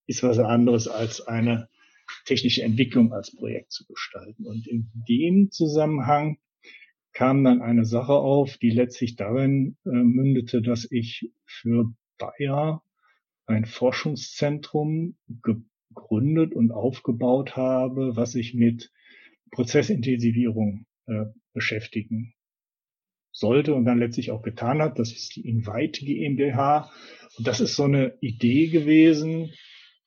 ist 0.08 0.24
was 0.24 0.40
anderes 0.40 0.88
als 0.88 1.22
eine 1.28 1.70
technische 2.26 2.64
Entwicklung 2.64 3.14
als 3.14 3.36
Projekt 3.36 3.72
zu 3.72 3.86
gestalten. 3.86 4.46
Und 4.46 4.66
in 4.68 4.90
dem 5.08 5.52
Zusammenhang 5.52 6.38
kam 7.18 7.44
dann 7.44 7.64
eine 7.64 7.84
Sache 7.84 8.14
auf, 8.14 8.60
die 8.60 8.70
letztlich 8.70 9.16
darin 9.16 9.76
äh, 9.86 9.90
mündete, 9.90 10.62
dass 10.62 10.88
ich 10.92 11.32
für 11.46 11.92
Bayer 12.20 12.84
ein 13.48 13.66
Forschungszentrum 13.66 15.18
gegründet 15.42 16.54
und 16.54 16.72
aufgebaut 16.72 17.56
habe, 17.56 18.16
was 18.16 18.34
sich 18.34 18.54
mit 18.54 18.92
Prozessintensivierung 19.50 20.86
äh, 21.08 21.26
beschäftigen 21.54 22.36
sollte 23.32 23.74
und 23.74 23.86
dann 23.86 23.98
letztlich 23.98 24.30
auch 24.30 24.44
getan 24.44 24.80
hat. 24.80 25.00
Das 25.00 25.12
ist 25.12 25.36
die 25.36 25.48
Invite 25.48 26.06
GmbH. 26.06 26.92
Und 27.36 27.48
das 27.48 27.62
ist 27.62 27.76
so 27.76 27.86
eine 27.86 28.14
Idee 28.20 28.68
gewesen, 28.68 29.52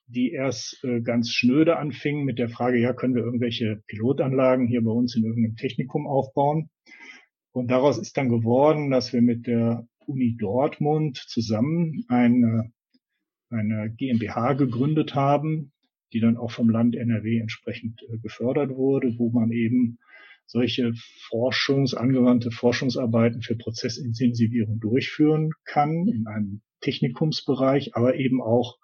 die 0.07 0.31
erst 0.31 0.85
äh, 0.85 1.01
ganz 1.01 1.31
schnöde 1.31 1.77
anfingen 1.77 2.25
mit 2.25 2.39
der 2.39 2.49
Frage, 2.49 2.79
ja, 2.79 2.93
können 2.93 3.17
wir 3.17 3.25
irgendwelche 3.25 3.83
Pilotanlagen 3.89 4.69
hier 4.69 4.83
bei 4.83 4.93
uns 4.93 5.17
in 5.17 5.25
irgendeinem 5.25 5.57
Technikum 5.57 6.07
aufbauen? 6.07 6.71
Und 7.53 7.71
daraus 7.71 7.99
ist 7.99 8.17
dann 8.17 8.29
geworden, 8.29 8.91
dass 8.91 9.13
wir 9.13 9.23
mit 9.23 9.47
der 9.47 9.87
Uni 10.07 10.37
Dortmund 10.37 11.17
zusammen 11.17 12.05
eine, 12.09 12.73
eine 13.51 13.91
GmbH 13.91 14.55
gegründet 14.55 15.15
haben, 15.15 15.73
die 16.13 16.21
dann 16.21 16.37
auch 16.37 16.51
vom 16.51 16.69
Land 16.69 16.97
NRW 16.97 17.39
entsprechend 17.39 18.03
äh, 18.03 18.19
gefördert 18.19 18.71
wurde, 18.71 19.15
wo 19.19 19.31
man 19.31 19.53
eben 19.53 19.99
solche 20.47 20.93
Forschungs-, 21.31 21.95
angewandte 21.95 22.51
Forschungsarbeiten 22.51 23.43
für 23.43 23.57
Prozessintensivierung 23.57 24.81
durchführen 24.81 25.53
kann 25.65 26.09
in 26.09 26.27
einem 26.27 26.63
Technikumsbereich, 26.81 27.95
aber 27.95 28.17
eben 28.17 28.43
auch 28.43 28.79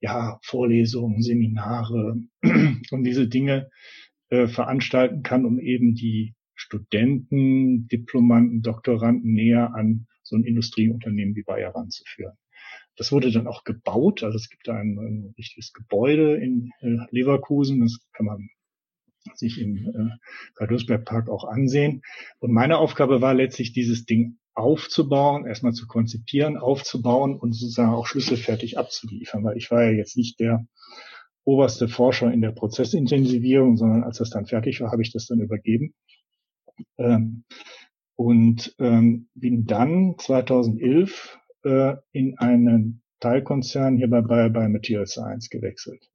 ja, 0.00 0.38
Vorlesungen, 0.42 1.22
Seminare 1.22 2.16
und 2.90 3.04
diese 3.04 3.28
Dinge 3.28 3.68
äh, 4.30 4.46
veranstalten 4.46 5.22
kann, 5.22 5.44
um 5.44 5.58
eben 5.58 5.94
die 5.94 6.34
Studenten, 6.68 7.88
Diplomanten, 7.88 8.60
Doktoranden 8.60 9.32
näher 9.32 9.74
an 9.74 10.06
so 10.22 10.36
ein 10.36 10.44
Industrieunternehmen 10.44 11.34
wie 11.34 11.42
Bayer 11.42 11.74
ranzuführen. 11.74 12.36
Das 12.96 13.10
wurde 13.10 13.30
dann 13.30 13.46
auch 13.46 13.64
gebaut, 13.64 14.22
also 14.22 14.36
es 14.36 14.50
gibt 14.50 14.68
da 14.68 14.74
ein, 14.74 14.98
ein 14.98 15.34
richtiges 15.38 15.72
Gebäude 15.72 16.36
in 16.36 16.72
äh, 16.80 16.98
Leverkusen, 17.10 17.80
das 17.80 17.98
kann 18.12 18.26
man 18.26 18.50
sich 19.34 19.60
im 19.60 20.18
äh, 20.58 20.98
Park 20.98 21.30
auch 21.30 21.44
ansehen. 21.44 22.02
Und 22.38 22.52
meine 22.52 22.78
Aufgabe 22.78 23.22
war 23.22 23.34
letztlich, 23.34 23.72
dieses 23.72 24.04
Ding 24.04 24.38
aufzubauen, 24.54 25.46
erstmal 25.46 25.72
zu 25.72 25.86
konzipieren, 25.86 26.58
aufzubauen 26.58 27.36
und 27.36 27.52
sozusagen 27.52 27.94
auch 27.94 28.06
schlüsselfertig 28.06 28.76
abzuliefern, 28.76 29.44
weil 29.44 29.56
ich 29.56 29.70
war 29.70 29.84
ja 29.84 29.92
jetzt 29.92 30.16
nicht 30.16 30.38
der 30.40 30.66
oberste 31.44 31.88
Forscher 31.88 32.30
in 32.30 32.42
der 32.42 32.52
Prozessintensivierung, 32.52 33.78
sondern 33.78 34.02
als 34.02 34.18
das 34.18 34.28
dann 34.28 34.44
fertig 34.44 34.82
war, 34.82 34.90
habe 34.92 35.02
ich 35.02 35.12
das 35.12 35.26
dann 35.26 35.40
übergeben. 35.40 35.94
Ähm, 36.98 37.44
und 38.16 38.74
ähm, 38.78 39.28
bin 39.34 39.64
dann 39.64 40.16
2011 40.18 41.38
äh, 41.64 41.96
in 42.12 42.36
einen 42.38 43.02
Teilkonzern 43.20 43.96
hier 43.96 44.10
bei, 44.10 44.22
bei, 44.22 44.48
bei 44.48 44.68
Material 44.68 45.06
Science 45.06 45.50
gewechselt. 45.50 46.10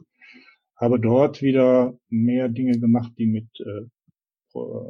Habe 0.75 1.00
dort 1.00 1.41
wieder 1.41 1.98
mehr 2.10 2.50
Dinge 2.50 2.79
gemacht, 2.79 3.13
die 3.17 3.27
mit 3.27 3.48
äh, 3.60 3.86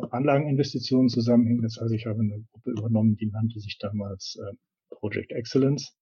Anlageninvestitionen 0.09 1.09
zusammenhängen. 1.09 1.61
Das 1.61 1.77
heißt, 1.79 1.93
ich 1.93 2.05
habe 2.05 2.21
eine 2.21 2.43
Gruppe 2.51 2.71
übernommen, 2.71 3.15
die 3.15 3.27
nannte 3.27 3.59
sich 3.59 3.77
damals 3.79 4.37
äh, 4.41 4.55
Project 4.89 5.31
Excellence. 5.31 5.95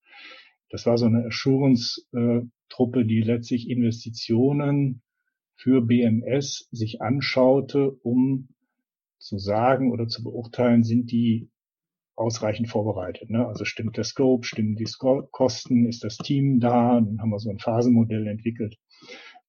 Das 0.69 0.85
war 0.85 0.97
so 0.97 1.05
eine 1.05 1.25
Assurance-Truppe, 1.25 3.05
die 3.05 3.21
letztlich 3.21 3.69
Investitionen 3.69 5.01
für 5.55 5.81
BMS 5.81 6.69
sich 6.71 7.01
anschaute, 7.01 7.91
um 7.91 8.49
zu 9.21 9.37
sagen 9.37 9.91
oder 9.91 10.07
zu 10.07 10.23
beurteilen, 10.23 10.83
sind 10.83 11.11
die 11.11 11.49
ausreichend 12.15 12.69
vorbereitet. 12.69 13.29
Ne? 13.29 13.47
Also 13.47 13.65
stimmt 13.65 13.97
der 13.97 14.03
Scope, 14.03 14.45
stimmen 14.45 14.75
die 14.75 14.87
Kosten, 15.31 15.87
ist 15.87 16.03
das 16.03 16.17
Team 16.17 16.59
da? 16.59 16.99
Dann 16.99 17.19
haben 17.21 17.29
wir 17.29 17.39
so 17.39 17.49
ein 17.49 17.59
Phasenmodell 17.59 18.27
entwickelt, 18.27 18.77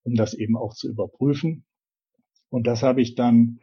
um 0.04 0.14
das 0.14 0.34
eben 0.34 0.56
auch 0.56 0.74
zu 0.74 0.88
überprüfen. 0.88 1.64
Und 2.50 2.66
das 2.66 2.82
habe 2.82 3.00
ich 3.00 3.14
dann 3.14 3.60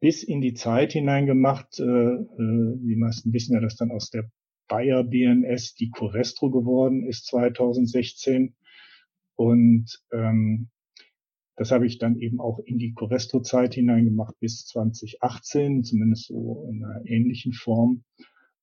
bis 0.00 0.22
in 0.22 0.40
die 0.40 0.54
Zeit 0.54 0.92
hinein 0.92 1.26
gemacht. 1.26 1.78
Äh, 1.78 1.84
äh, 1.84 2.76
die 2.78 2.96
meisten 2.96 3.32
wissen 3.32 3.54
ja, 3.54 3.60
dass 3.60 3.76
dann 3.76 3.90
aus 3.90 4.10
der 4.10 4.30
Bayer 4.68 5.04
BMS 5.04 5.74
die 5.74 5.90
Covestro 5.90 6.50
geworden 6.50 7.04
ist 7.04 7.26
2016. 7.26 8.56
Und 9.36 10.02
ähm, 10.12 10.70
das 11.56 11.70
habe 11.70 11.86
ich 11.86 11.98
dann 11.98 12.16
eben 12.18 12.40
auch 12.40 12.58
in 12.58 12.78
die 12.78 12.94
Covestro-Zeit 12.94 13.74
hineingemacht 13.74 14.38
bis 14.40 14.66
2018, 14.66 15.84
zumindest 15.84 16.26
so 16.26 16.66
in 16.68 16.84
einer 16.84 17.02
ähnlichen 17.06 17.52
Form. 17.52 18.04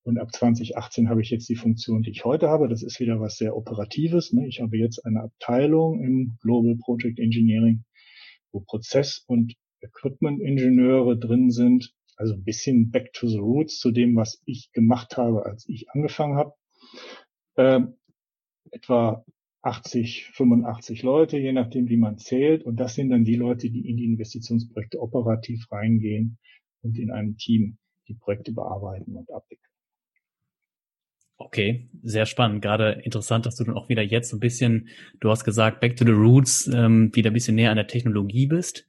Und 0.04 0.18
ab 0.18 0.32
2018 0.32 1.08
habe 1.08 1.22
ich 1.22 1.30
jetzt 1.30 1.48
die 1.48 1.54
Funktion, 1.54 2.02
die 2.02 2.10
ich 2.10 2.24
heute 2.24 2.48
habe. 2.48 2.68
Das 2.68 2.82
ist 2.82 2.98
wieder 3.00 3.20
was 3.20 3.36
sehr 3.36 3.56
Operatives. 3.56 4.32
Ne? 4.32 4.46
Ich 4.48 4.60
habe 4.60 4.76
jetzt 4.76 5.06
eine 5.06 5.22
Abteilung 5.22 6.02
im 6.02 6.36
Global 6.40 6.76
Project 6.76 7.18
Engineering, 7.18 7.84
wo 8.50 8.60
Prozess- 8.60 9.24
und 9.26 9.54
Equipment-Ingenieure 9.80 11.16
drin 11.18 11.50
sind. 11.50 11.94
Also 12.16 12.34
ein 12.34 12.44
bisschen 12.44 12.90
back 12.90 13.12
to 13.12 13.26
the 13.26 13.38
roots 13.38 13.78
zu 13.78 13.90
dem, 13.90 14.16
was 14.16 14.42
ich 14.44 14.70
gemacht 14.72 15.16
habe, 15.16 15.46
als 15.46 15.68
ich 15.68 15.88
angefangen 15.90 16.36
habe. 16.36 16.52
Ähm, 17.56 17.94
etwa 18.70 19.24
80, 19.62 20.30
85 20.34 21.02
Leute, 21.02 21.38
je 21.38 21.52
nachdem, 21.52 21.88
wie 21.88 21.96
man 21.96 22.18
zählt. 22.18 22.64
Und 22.64 22.76
das 22.76 22.94
sind 22.94 23.10
dann 23.10 23.24
die 23.24 23.36
Leute, 23.36 23.70
die 23.70 23.88
in 23.88 23.96
die 23.96 24.04
Investitionsprojekte 24.04 25.00
operativ 25.00 25.70
reingehen 25.70 26.38
und 26.82 26.98
in 26.98 27.12
einem 27.12 27.36
Team 27.36 27.78
die 28.08 28.14
Projekte 28.14 28.52
bearbeiten 28.52 29.16
und 29.16 29.30
abwickeln. 29.30 29.70
Okay, 31.38 31.88
sehr 32.02 32.26
spannend. 32.26 32.62
Gerade 32.62 33.00
interessant, 33.04 33.46
dass 33.46 33.56
du 33.56 33.64
dann 33.64 33.76
auch 33.76 33.88
wieder 33.88 34.02
jetzt 34.02 34.30
so 34.30 34.36
ein 34.36 34.40
bisschen, 34.40 34.88
du 35.20 35.30
hast 35.30 35.44
gesagt, 35.44 35.80
back 35.80 35.96
to 35.96 36.04
the 36.04 36.12
roots, 36.12 36.68
ähm, 36.72 37.10
wieder 37.14 37.30
ein 37.30 37.34
bisschen 37.34 37.56
näher 37.56 37.70
an 37.70 37.76
der 37.76 37.86
Technologie 37.86 38.46
bist. 38.46 38.86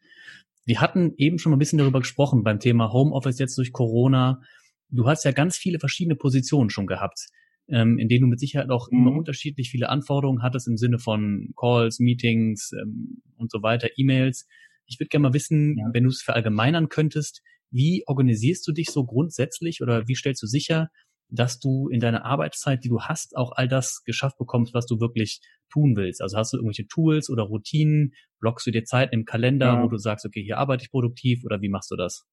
Wir 0.66 0.82
hatten 0.82 1.14
eben 1.18 1.40
schon 1.40 1.52
mal 1.52 1.58
ein 1.58 1.60
bisschen 1.60 1.80
darüber 1.80 2.00
gesprochen 2.00 2.44
beim 2.44 2.60
Thema 2.60 2.92
Homeoffice 2.92 3.40
jetzt 3.40 3.58
durch 3.58 3.74
Corona. 3.74 4.42
Du 4.90 5.08
hast 5.08 5.24
ja 5.24 5.32
ganz 5.32 5.58
viele 5.58 5.80
verschiedene 5.80 6.16
Positionen 6.16 6.70
schon 6.70 6.88
gehabt 6.88 7.28
ähm, 7.70 7.98
in 7.98 8.10
denen 8.10 8.22
du 8.22 8.28
mit 8.28 8.40
Sicherheit 8.40 8.70
auch 8.70 8.90
mhm. 8.92 8.98
immer 8.98 9.18
unterschiedlich 9.18 9.70
viele 9.70 9.90
Anforderungen 9.90 10.42
hattest 10.42 10.68
im 10.68 10.78
Sinne 10.78 11.00
von 11.00 11.54
Calls, 11.58 12.00
Meetings 12.00 12.72
ähm, 12.82 13.22
und 13.38 13.52
so 13.52 13.62
weiter, 13.62 13.90
E-Mails. 13.96 14.48
Ich 14.86 15.00
würde 15.00 15.10
gerne 15.10 15.30
mal 15.30 15.34
wissen, 15.34 15.78
ja. 15.78 15.86
wenn 15.94 16.04
du 16.04 16.10
es 16.10 16.22
verallgemeinern 16.22 16.90
könntest, 16.90 17.42
wie 17.72 18.04
organisierst 18.06 18.68
du 18.68 18.72
dich 18.72 18.88
so 18.92 19.06
grundsätzlich 19.06 19.82
oder 19.82 20.08
wie 20.08 20.16
stellst 20.16 20.44
du 20.44 20.48
sicher, 20.48 20.90
dass 21.30 21.60
du 21.60 21.88
in 21.90 22.00
deiner 22.00 22.26
Arbeitszeit, 22.26 22.84
die 22.84 22.90
du 22.90 23.02
hast, 23.02 23.36
auch 23.36 23.54
all 23.54 23.68
das 23.68 24.04
geschafft 24.04 24.38
bekommst, 24.38 24.74
was 24.74 24.86
du 24.86 25.00
wirklich 25.00 25.42
tun 25.72 25.96
willst? 25.96 26.22
Also 26.22 26.38
hast 26.38 26.54
du 26.54 26.58
irgendwelche 26.58 26.86
Tools 26.86 27.30
oder 27.30 27.44
Routinen? 27.44 28.14
Blockst 28.40 28.68
du 28.68 28.72
dir 28.72 28.84
Zeit 28.84 29.12
im 29.12 29.26
Kalender, 29.26 29.66
ja. 29.66 29.84
wo 29.84 29.88
du 29.88 29.98
sagst, 29.98 30.26
okay, 30.26 30.44
hier 30.44 30.60
arbeite 30.60 30.84
ich 30.84 30.92
produktiv 30.92 31.44
oder 31.44 31.62
wie 31.62 31.70
machst 31.70 31.90
du 31.90 31.96
das? 31.96 32.28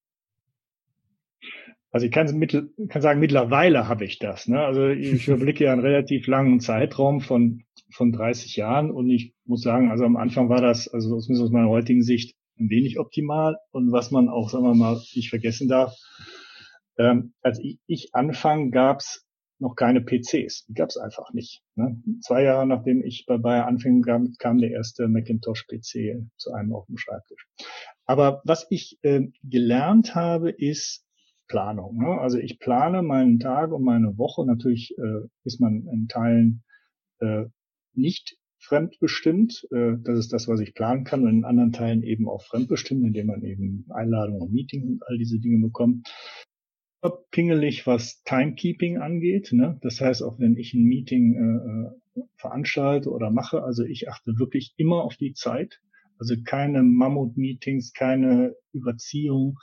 Also 1.91 2.05
ich 2.05 2.11
kann, 2.11 2.33
mittel, 2.37 2.73
kann 2.87 3.01
sagen, 3.01 3.19
mittlerweile 3.19 3.87
habe 3.87 4.05
ich 4.05 4.17
das. 4.17 4.47
Ne? 4.47 4.63
Also 4.63 4.87
ich 4.87 5.27
überblicke 5.27 5.65
ja 5.65 5.73
einen 5.73 5.81
relativ 5.81 6.27
langen 6.27 6.59
Zeitraum 6.59 7.21
von, 7.21 7.63
von 7.91 8.11
30 8.11 8.55
Jahren 8.55 8.91
und 8.91 9.09
ich 9.09 9.33
muss 9.45 9.61
sagen, 9.61 9.91
also 9.91 10.05
am 10.05 10.15
Anfang 10.15 10.49
war 10.49 10.61
das, 10.61 10.87
also 10.87 11.15
aus 11.15 11.27
meiner 11.51 11.69
heutigen 11.69 12.01
Sicht, 12.01 12.35
ein 12.59 12.69
wenig 12.69 12.99
optimal. 12.99 13.57
Und 13.71 13.91
was 13.91 14.11
man 14.11 14.29
auch, 14.29 14.49
sagen 14.49 14.63
wir 14.63 14.75
mal, 14.75 15.01
nicht 15.15 15.29
vergessen 15.29 15.67
darf, 15.67 15.95
ähm, 16.97 17.33
als 17.41 17.59
ich, 17.59 17.79
ich 17.87 18.09
anfang, 18.13 18.71
gab 18.71 18.99
es 18.99 19.25
noch 19.59 19.75
keine 19.75 20.01
PCs. 20.01 20.65
Die 20.65 20.73
gab 20.73 20.89
es 20.89 20.97
einfach 20.97 21.31
nicht. 21.33 21.61
Ne? 21.75 22.01
Zwei 22.21 22.43
Jahre 22.43 22.65
nachdem 22.65 23.03
ich 23.03 23.25
bei 23.27 23.37
Bayer 23.37 23.67
anfing, 23.67 24.01
kam, 24.01 24.33
kam 24.39 24.57
der 24.57 24.71
erste 24.71 25.07
Macintosh-PC 25.07 26.27
zu 26.37 26.51
einem 26.53 26.73
auf 26.73 26.85
dem 26.87 26.97
Schreibtisch. 26.97 27.47
Aber 28.05 28.41
was 28.43 28.65
ich 28.69 28.97
äh, 29.03 29.27
gelernt 29.43 30.15
habe, 30.15 30.49
ist, 30.49 31.05
Planung. 31.51 31.97
Ne? 31.97 32.17
Also 32.19 32.37
ich 32.37 32.59
plane 32.59 33.03
meinen 33.03 33.39
Tag 33.39 33.73
und 33.73 33.83
meine 33.83 34.17
Woche. 34.17 34.45
Natürlich 34.45 34.95
äh, 34.97 35.27
ist 35.43 35.59
man 35.59 35.85
in 35.91 36.07
Teilen 36.07 36.63
äh, 37.19 37.45
nicht 37.93 38.37
fremdbestimmt. 38.59 39.67
Äh, 39.71 39.97
das 40.01 40.17
ist 40.17 40.31
das, 40.31 40.47
was 40.47 40.61
ich 40.61 40.73
planen 40.73 41.03
kann. 41.03 41.23
Und 41.23 41.29
in 41.29 41.43
anderen 41.43 41.73
Teilen 41.73 42.03
eben 42.03 42.29
auch 42.29 42.41
fremdbestimmt, 42.43 43.03
indem 43.05 43.27
man 43.27 43.43
eben 43.43 43.85
Einladungen 43.89 44.41
und 44.41 44.53
Meetings 44.53 44.85
und 44.85 45.03
all 45.05 45.17
diese 45.17 45.39
Dinge 45.39 45.61
bekommt. 45.61 46.07
Pingelig, 47.31 47.85
was 47.85 48.23
Timekeeping 48.23 48.99
angeht. 48.99 49.51
Ne? 49.51 49.77
Das 49.81 49.99
heißt, 49.99 50.23
auch 50.23 50.39
wenn 50.39 50.55
ich 50.55 50.73
ein 50.73 50.83
Meeting 50.83 51.35
äh, 51.35 52.19
äh, 52.19 52.23
veranstalte 52.37 53.09
oder 53.09 53.29
mache, 53.29 53.63
also 53.63 53.83
ich 53.83 54.07
achte 54.07 54.37
wirklich 54.37 54.73
immer 54.77 55.03
auf 55.03 55.17
die 55.17 55.33
Zeit. 55.33 55.81
Also 56.17 56.35
keine 56.45 56.83
Mammut-Meetings, 56.83 57.93
keine 57.93 58.55
Überziehung, 58.71 59.57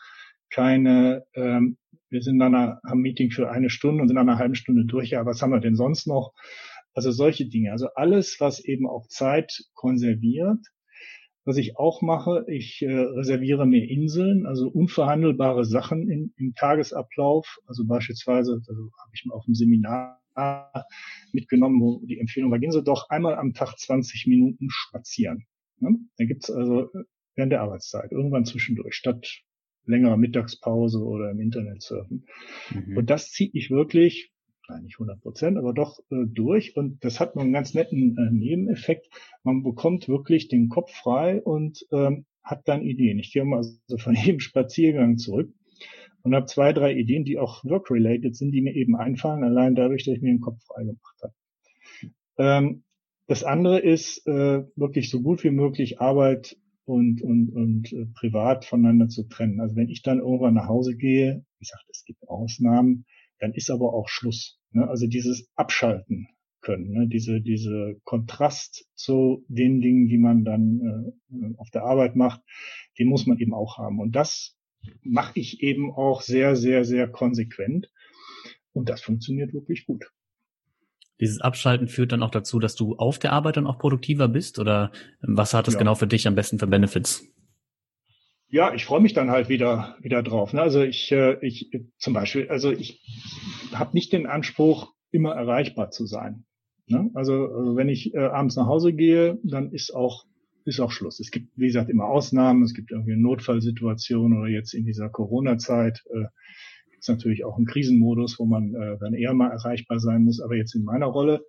keine, 0.50 1.24
ähm, 1.34 1.76
wir 2.10 2.22
sind 2.22 2.38
dann 2.38 2.54
am 2.54 2.98
Meeting 2.98 3.30
für 3.30 3.50
eine 3.50 3.70
Stunde 3.70 4.02
und 4.02 4.08
sind 4.08 4.16
nach 4.16 4.22
einer 4.22 4.38
halben 4.38 4.54
Stunde 4.54 4.84
durch, 4.84 5.10
ja, 5.10 5.26
was 5.26 5.42
haben 5.42 5.52
wir 5.52 5.60
denn 5.60 5.76
sonst 5.76 6.06
noch? 6.06 6.32
Also 6.94 7.10
solche 7.12 7.46
Dinge. 7.46 7.72
Also 7.72 7.88
alles, 7.94 8.40
was 8.40 8.64
eben 8.64 8.88
auch 8.88 9.06
Zeit 9.08 9.64
konserviert. 9.74 10.58
Was 11.44 11.56
ich 11.56 11.78
auch 11.78 12.02
mache, 12.02 12.44
ich 12.46 12.82
äh, 12.82 12.92
reserviere 12.92 13.66
mir 13.66 13.88
Inseln, 13.88 14.44
also 14.44 14.68
unverhandelbare 14.68 15.64
Sachen 15.64 16.10
in, 16.10 16.34
im 16.36 16.54
Tagesablauf. 16.54 17.58
Also 17.66 17.86
beispielsweise, 17.86 18.60
also 18.68 18.90
habe 19.00 19.10
ich 19.14 19.24
mal 19.24 19.34
auf 19.34 19.46
dem 19.46 19.54
Seminar 19.54 20.20
mitgenommen, 21.32 21.80
wo 21.80 22.04
die 22.06 22.18
Empfehlung 22.18 22.50
war, 22.50 22.58
gehen 22.58 22.70
Sie 22.70 22.82
doch 22.82 23.08
einmal 23.10 23.36
am 23.36 23.54
Tag 23.54 23.76
20 23.76 24.26
Minuten 24.26 24.68
spazieren. 24.70 25.46
Ne? 25.80 25.98
Dann 26.16 26.26
gibt's 26.26 26.50
also 26.50 26.90
während 27.34 27.52
der 27.52 27.62
Arbeitszeit, 27.62 28.12
irgendwann 28.12 28.44
zwischendurch, 28.44 28.94
statt 28.94 29.26
längerer 29.88 30.16
Mittagspause 30.16 31.00
oder 31.00 31.30
im 31.30 31.40
Internet 31.40 31.82
surfen. 31.82 32.26
Mhm. 32.70 32.96
Und 32.96 33.10
das 33.10 33.30
ziehe 33.30 33.50
ich 33.52 33.70
wirklich, 33.70 34.32
nein, 34.68 34.84
nicht 34.84 34.96
100 34.96 35.20
Prozent, 35.20 35.58
aber 35.58 35.72
doch 35.72 35.98
äh, 36.10 36.24
durch. 36.26 36.76
Und 36.76 37.02
das 37.04 37.20
hat 37.20 37.36
einen 37.36 37.52
ganz 37.52 37.74
netten 37.74 38.16
äh, 38.16 38.30
Nebeneffekt. 38.30 39.08
Man 39.42 39.62
bekommt 39.62 40.08
wirklich 40.08 40.48
den 40.48 40.68
Kopf 40.68 40.92
frei 40.92 41.42
und 41.42 41.86
ähm, 41.92 42.26
hat 42.42 42.66
dann 42.66 42.82
Ideen. 42.82 43.18
Ich 43.18 43.32
gehe 43.32 43.44
mal 43.44 43.58
also 43.58 43.98
von 43.98 44.14
jedem 44.24 44.40
Spaziergang 44.40 45.18
zurück 45.18 45.50
und 46.22 46.34
habe 46.34 46.46
zwei, 46.46 46.72
drei 46.72 46.94
Ideen, 46.94 47.24
die 47.24 47.38
auch 47.38 47.64
work-related 47.64 48.36
sind, 48.36 48.52
die 48.52 48.60
mir 48.60 48.74
eben 48.74 48.96
einfallen, 48.96 49.44
allein 49.44 49.74
dadurch, 49.74 50.04
dass 50.04 50.14
ich 50.14 50.22
mir 50.22 50.32
den 50.32 50.40
Kopf 50.40 50.62
frei 50.64 50.84
gemacht 50.84 51.16
habe. 51.22 51.34
Ähm, 52.38 52.82
das 53.26 53.44
andere 53.44 53.78
ist 53.78 54.26
äh, 54.26 54.64
wirklich 54.74 55.10
so 55.10 55.20
gut 55.20 55.44
wie 55.44 55.50
möglich 55.50 56.00
Arbeit 56.00 56.56
und, 56.88 57.20
und, 57.22 57.50
und 57.50 57.92
äh, 57.92 58.06
privat 58.14 58.64
voneinander 58.64 59.08
zu 59.08 59.28
trennen. 59.28 59.60
Also 59.60 59.76
wenn 59.76 59.90
ich 59.90 60.02
dann 60.02 60.20
irgendwann 60.20 60.54
nach 60.54 60.68
Hause 60.68 60.96
gehe, 60.96 61.44
wie 61.58 61.64
gesagt, 61.64 61.84
es 61.90 62.04
gibt 62.04 62.26
Ausnahmen, 62.26 63.04
dann 63.38 63.52
ist 63.52 63.70
aber 63.70 63.92
auch 63.92 64.08
Schluss. 64.08 64.58
Ne? 64.72 64.88
Also 64.88 65.06
dieses 65.06 65.50
Abschalten 65.54 66.28
können, 66.62 66.90
ne? 66.90 67.06
diese, 67.06 67.42
diese 67.42 68.00
Kontrast 68.04 68.86
zu 68.94 69.44
den 69.48 69.80
Dingen, 69.80 70.08
die 70.08 70.18
man 70.18 70.44
dann 70.44 71.14
äh, 71.30 71.54
auf 71.58 71.70
der 71.70 71.84
Arbeit 71.84 72.16
macht, 72.16 72.40
den 72.98 73.08
muss 73.08 73.26
man 73.26 73.38
eben 73.38 73.52
auch 73.52 73.76
haben. 73.76 74.00
Und 74.00 74.16
das 74.16 74.56
mache 75.02 75.38
ich 75.38 75.62
eben 75.62 75.92
auch 75.92 76.22
sehr, 76.22 76.56
sehr, 76.56 76.84
sehr 76.84 77.06
konsequent. 77.06 77.92
Und 78.72 78.88
das 78.88 79.02
funktioniert 79.02 79.52
wirklich 79.52 79.84
gut. 79.84 80.10
Dieses 81.20 81.40
Abschalten 81.40 81.88
führt 81.88 82.12
dann 82.12 82.22
auch 82.22 82.30
dazu, 82.30 82.58
dass 82.58 82.74
du 82.74 82.96
auf 82.96 83.18
der 83.18 83.32
Arbeit 83.32 83.56
dann 83.56 83.66
auch 83.66 83.78
produktiver 83.78 84.28
bist? 84.28 84.58
Oder 84.58 84.92
was 85.20 85.54
hat 85.54 85.66
das 85.66 85.74
ja. 85.74 85.80
genau 85.80 85.94
für 85.94 86.06
dich 86.06 86.26
am 86.26 86.34
besten 86.34 86.58
für 86.58 86.66
Benefits? 86.66 87.24
Ja, 88.50 88.72
ich 88.72 88.86
freue 88.86 89.00
mich 89.00 89.12
dann 89.12 89.30
halt 89.30 89.48
wieder 89.48 89.96
wieder 90.00 90.22
drauf. 90.22 90.52
Ne? 90.52 90.62
Also 90.62 90.82
ich, 90.82 91.12
äh, 91.12 91.36
ich 91.44 91.70
zum 91.98 92.14
Beispiel, 92.14 92.48
also 92.48 92.70
ich 92.70 93.02
habe 93.72 93.90
nicht 93.92 94.12
den 94.12 94.26
Anspruch, 94.26 94.92
immer 95.10 95.32
erreichbar 95.32 95.90
zu 95.90 96.06
sein. 96.06 96.44
Ne? 96.86 97.10
Also, 97.14 97.46
also 97.46 97.76
wenn 97.76 97.88
ich 97.88 98.14
äh, 98.14 98.18
abends 98.18 98.56
nach 98.56 98.66
Hause 98.66 98.92
gehe, 98.92 99.38
dann 99.42 99.72
ist 99.72 99.94
auch 99.94 100.24
ist 100.64 100.80
auch 100.80 100.90
Schluss. 100.90 101.18
Es 101.18 101.30
gibt, 101.30 101.48
wie 101.56 101.66
gesagt, 101.66 101.88
immer 101.88 102.04
Ausnahmen. 102.04 102.62
Es 102.62 102.74
gibt 102.74 102.90
irgendwie 102.90 103.12
eine 103.12 103.22
Notfallsituation 103.22 104.38
oder 104.38 104.48
jetzt 104.48 104.74
in 104.74 104.84
dieser 104.84 105.08
Corona-Zeit 105.08 106.02
äh, 106.10 106.26
es 107.00 107.08
natürlich 107.08 107.44
auch 107.44 107.56
einen 107.56 107.66
Krisenmodus, 107.66 108.38
wo 108.38 108.46
man 108.46 108.74
äh, 108.74 108.98
dann 108.98 109.14
eher 109.14 109.34
mal 109.34 109.50
erreichbar 109.50 109.98
sein 109.98 110.24
muss. 110.24 110.40
Aber 110.40 110.56
jetzt 110.56 110.74
in 110.74 110.84
meiner 110.84 111.06
Rolle, 111.06 111.44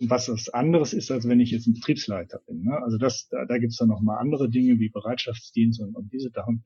was 0.00 0.26
das 0.26 0.48
anderes 0.48 0.92
ist, 0.92 1.10
als 1.10 1.28
wenn 1.28 1.40
ich 1.40 1.50
jetzt 1.50 1.66
ein 1.66 1.74
Betriebsleiter 1.74 2.40
bin. 2.46 2.64
Ne? 2.64 2.80
Also 2.82 2.98
das, 2.98 3.28
da, 3.28 3.44
da 3.44 3.58
gibt 3.58 3.72
es 3.72 3.78
dann 3.78 3.88
noch 3.88 4.00
mal 4.00 4.18
andere 4.18 4.48
Dinge 4.48 4.78
wie 4.78 4.88
Bereitschaftsdienst 4.88 5.80
und, 5.80 5.94
und 5.94 6.12
diese 6.12 6.30
Sachen. 6.30 6.64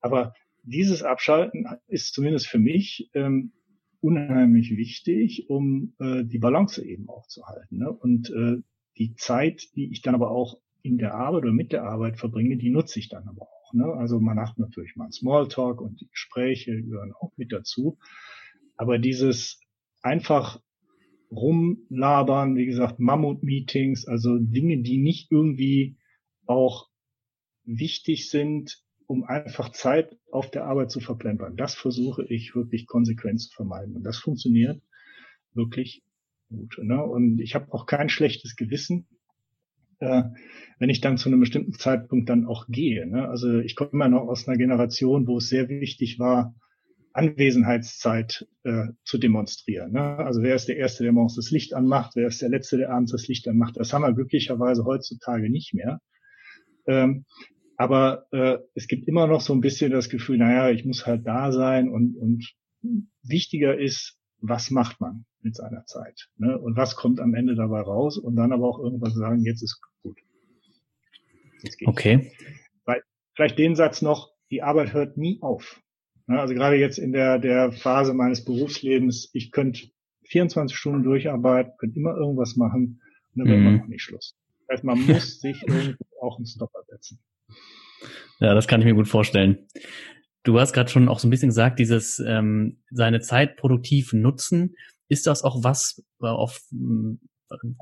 Aber 0.00 0.34
dieses 0.62 1.02
Abschalten 1.02 1.66
ist 1.86 2.14
zumindest 2.14 2.46
für 2.46 2.58
mich 2.58 3.10
ähm, 3.14 3.52
unheimlich 4.00 4.76
wichtig, 4.76 5.48
um 5.48 5.94
äh, 5.98 6.24
die 6.24 6.38
Balance 6.38 6.84
eben 6.84 7.08
auch 7.08 7.26
zu 7.26 7.46
halten. 7.46 7.78
Ne? 7.78 7.90
Und 7.90 8.30
äh, 8.30 8.62
die 8.96 9.14
Zeit, 9.14 9.74
die 9.74 9.90
ich 9.90 10.02
dann 10.02 10.14
aber 10.14 10.30
auch 10.30 10.58
in 10.82 10.98
der 10.98 11.14
Arbeit 11.14 11.42
oder 11.44 11.52
mit 11.52 11.72
der 11.72 11.84
Arbeit 11.84 12.18
verbringe, 12.18 12.56
die 12.56 12.70
nutze 12.70 12.98
ich 12.98 13.08
dann 13.08 13.26
aber 13.28 13.42
auch. 13.42 13.57
Ne? 13.72 13.84
Also 13.84 14.20
man 14.20 14.36
macht 14.36 14.58
natürlich 14.58 14.96
mal 14.96 15.04
einen 15.04 15.12
Smalltalk 15.12 15.80
und 15.80 16.00
die 16.00 16.08
Gespräche 16.08 16.82
gehören 16.82 17.12
auch 17.12 17.32
mit 17.36 17.52
dazu. 17.52 17.98
Aber 18.76 18.98
dieses 18.98 19.60
einfach 20.02 20.60
rumlabern, 21.30 22.56
wie 22.56 22.66
gesagt, 22.66 23.00
Mammut-Meetings, 23.00 24.06
also 24.06 24.38
Dinge, 24.38 24.82
die 24.82 24.98
nicht 24.98 25.30
irgendwie 25.30 25.96
auch 26.46 26.88
wichtig 27.64 28.30
sind, 28.30 28.82
um 29.06 29.24
einfach 29.24 29.70
Zeit 29.70 30.16
auf 30.30 30.50
der 30.50 30.64
Arbeit 30.64 30.90
zu 30.90 31.00
verplempern. 31.00 31.56
Das 31.56 31.74
versuche 31.74 32.24
ich 32.24 32.54
wirklich 32.54 32.86
konsequent 32.86 33.40
zu 33.40 33.50
vermeiden. 33.50 33.96
Und 33.96 34.04
das 34.04 34.18
funktioniert 34.18 34.82
wirklich 35.54 36.02
gut. 36.48 36.78
Ne? 36.82 37.02
Und 37.02 37.40
ich 37.40 37.54
habe 37.54 37.72
auch 37.72 37.86
kein 37.86 38.08
schlechtes 38.08 38.56
Gewissen, 38.56 39.06
äh, 40.00 40.22
wenn 40.78 40.90
ich 40.90 41.00
dann 41.00 41.18
zu 41.18 41.28
einem 41.28 41.40
bestimmten 41.40 41.72
Zeitpunkt 41.72 42.28
dann 42.28 42.46
auch 42.46 42.66
gehe. 42.68 43.06
Ne? 43.06 43.28
Also 43.28 43.58
ich 43.58 43.74
komme 43.74 43.90
immer 43.92 44.08
noch 44.08 44.28
aus 44.28 44.46
einer 44.46 44.56
Generation, 44.56 45.26
wo 45.26 45.38
es 45.38 45.48
sehr 45.48 45.68
wichtig 45.68 46.18
war, 46.18 46.54
Anwesenheitszeit 47.12 48.46
äh, 48.62 48.88
zu 49.04 49.18
demonstrieren. 49.18 49.92
Ne? 49.92 50.18
Also 50.18 50.42
wer 50.42 50.54
ist 50.54 50.68
der 50.68 50.76
Erste, 50.76 51.02
der 51.02 51.12
morgens 51.12 51.34
das 51.34 51.50
Licht 51.50 51.74
anmacht, 51.74 52.12
wer 52.14 52.28
ist 52.28 52.40
der 52.42 52.48
Letzte, 52.48 52.76
der 52.76 52.90
abends 52.90 53.12
das 53.12 53.26
Licht 53.26 53.48
anmacht. 53.48 53.76
Das 53.76 53.92
haben 53.92 54.02
wir 54.02 54.12
glücklicherweise 54.12 54.84
heutzutage 54.84 55.50
nicht 55.50 55.74
mehr. 55.74 56.00
Ähm, 56.86 57.24
aber 57.76 58.26
äh, 58.32 58.58
es 58.74 58.86
gibt 58.86 59.08
immer 59.08 59.26
noch 59.26 59.40
so 59.40 59.52
ein 59.52 59.60
bisschen 59.60 59.90
das 59.90 60.08
Gefühl, 60.08 60.38
naja, 60.38 60.70
ich 60.70 60.84
muss 60.84 61.06
halt 61.06 61.26
da 61.26 61.52
sein 61.52 61.88
und, 61.88 62.16
und 62.16 62.52
wichtiger 63.22 63.78
ist, 63.78 64.16
was 64.40 64.70
macht 64.70 65.00
man 65.00 65.24
mit 65.48 65.56
seiner 65.56 65.84
Zeit? 65.86 66.28
Ne? 66.36 66.58
Und 66.58 66.76
was 66.76 66.94
kommt 66.94 67.20
am 67.20 67.34
Ende 67.34 67.54
dabei 67.54 67.80
raus? 67.80 68.18
Und 68.18 68.36
dann 68.36 68.52
aber 68.52 68.68
auch 68.68 68.78
irgendwas 68.78 69.14
sagen, 69.14 69.44
jetzt 69.44 69.62
ist 69.62 69.80
gut. 70.02 70.18
Jetzt 71.62 71.78
okay. 71.86 72.32
Weil, 72.84 73.02
vielleicht 73.34 73.58
den 73.58 73.74
Satz 73.74 74.02
noch, 74.02 74.30
die 74.50 74.62
Arbeit 74.62 74.92
hört 74.92 75.16
nie 75.16 75.38
auf. 75.40 75.80
Ne? 76.26 76.38
Also 76.38 76.54
gerade 76.54 76.76
jetzt 76.76 76.98
in 76.98 77.12
der, 77.12 77.38
der 77.38 77.72
Phase 77.72 78.12
meines 78.12 78.44
Berufslebens, 78.44 79.30
ich 79.32 79.50
könnte 79.50 79.88
24 80.28 80.76
Stunden 80.76 81.02
durcharbeiten, 81.02 81.72
könnte 81.78 81.98
immer 81.98 82.14
irgendwas 82.14 82.56
machen 82.56 83.00
und 83.34 83.38
dann 83.38 83.48
wäre 83.48 83.58
mhm. 83.58 83.66
immer 83.66 83.78
noch 83.78 83.88
nicht 83.88 84.02
Schluss. 84.02 84.36
Das 84.66 84.76
heißt, 84.76 84.84
man 84.84 85.00
muss 85.06 85.40
sich 85.40 85.62
irgendwo 85.66 86.04
auch 86.20 86.36
einen 86.36 86.46
Stopper 86.46 86.80
setzen. 86.88 87.20
Ja, 88.38 88.54
das 88.54 88.68
kann 88.68 88.80
ich 88.80 88.86
mir 88.86 88.94
gut 88.94 89.08
vorstellen. 89.08 89.66
Du 90.44 90.60
hast 90.60 90.72
gerade 90.74 90.90
schon 90.90 91.08
auch 91.08 91.18
so 91.18 91.26
ein 91.26 91.30
bisschen 91.30 91.48
gesagt, 91.48 91.78
dieses 91.78 92.20
ähm, 92.20 92.82
seine 92.90 93.20
Zeit 93.20 93.56
produktiv 93.56 94.12
nutzen. 94.12 94.76
Ist 95.08 95.26
das 95.26 95.42
auch 95.42 95.62
was 95.64 96.02
auf 96.20 96.60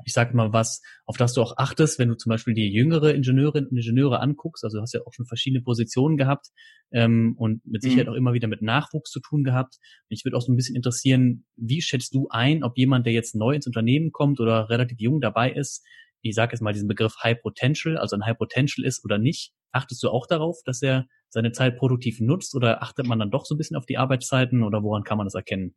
ich 0.05 0.13
sag 0.13 0.33
mal 0.33 0.53
was, 0.53 0.81
auf 1.05 1.17
das 1.17 1.33
du 1.33 1.41
auch 1.41 1.57
achtest, 1.57 1.99
wenn 1.99 2.09
du 2.09 2.15
zum 2.15 2.29
Beispiel 2.29 2.53
die 2.53 2.71
jüngere 2.71 3.13
Ingenieurinnen 3.13 3.69
und 3.69 3.77
Ingenieure 3.77 4.21
anguckst. 4.21 4.63
Also 4.63 4.77
du 4.77 4.81
hast 4.81 4.93
ja 4.93 5.01
auch 5.05 5.13
schon 5.13 5.25
verschiedene 5.25 5.61
Positionen 5.61 6.17
gehabt 6.17 6.47
ähm, 6.91 7.35
und 7.37 7.65
mit 7.65 7.81
Sicherheit 7.81 8.07
mhm. 8.07 8.13
auch 8.13 8.17
immer 8.17 8.33
wieder 8.33 8.47
mit 8.47 8.61
Nachwuchs 8.61 9.11
zu 9.11 9.19
tun 9.19 9.43
gehabt. 9.43 9.77
Mich 10.09 10.23
würde 10.23 10.37
auch 10.37 10.41
so 10.41 10.51
ein 10.51 10.55
bisschen 10.55 10.75
interessieren, 10.75 11.45
wie 11.55 11.81
schätzt 11.81 12.13
du 12.13 12.27
ein, 12.29 12.63
ob 12.63 12.77
jemand, 12.77 13.05
der 13.05 13.13
jetzt 13.13 13.35
neu 13.35 13.55
ins 13.55 13.67
Unternehmen 13.67 14.11
kommt 14.11 14.39
oder 14.39 14.69
relativ 14.69 14.99
jung 14.99 15.21
dabei 15.21 15.51
ist, 15.51 15.85
ich 16.21 16.35
sage 16.35 16.53
jetzt 16.53 16.61
mal 16.61 16.73
diesen 16.73 16.87
Begriff 16.87 17.15
High 17.23 17.41
Potential, 17.41 17.97
also 17.97 18.15
ein 18.15 18.25
High 18.25 18.37
Potential 18.37 18.85
ist 18.85 19.03
oder 19.05 19.17
nicht. 19.17 19.53
Achtest 19.71 20.01
du 20.03 20.09
auch 20.09 20.27
darauf, 20.27 20.57
dass 20.65 20.81
er 20.81 21.07
seine 21.29 21.51
Zeit 21.51 21.77
produktiv 21.77 22.19
nutzt 22.19 22.55
oder 22.55 22.81
achtet 22.81 23.05
man 23.05 23.19
dann 23.19 23.31
doch 23.31 23.45
so 23.45 23.53
ein 23.53 23.57
bisschen 23.57 23.77
auf 23.77 23.85
die 23.85 23.97
Arbeitszeiten 23.97 24.63
oder 24.63 24.81
woran 24.81 25.03
kann 25.03 25.17
man 25.17 25.27
das 25.27 25.35
erkennen? 25.35 25.75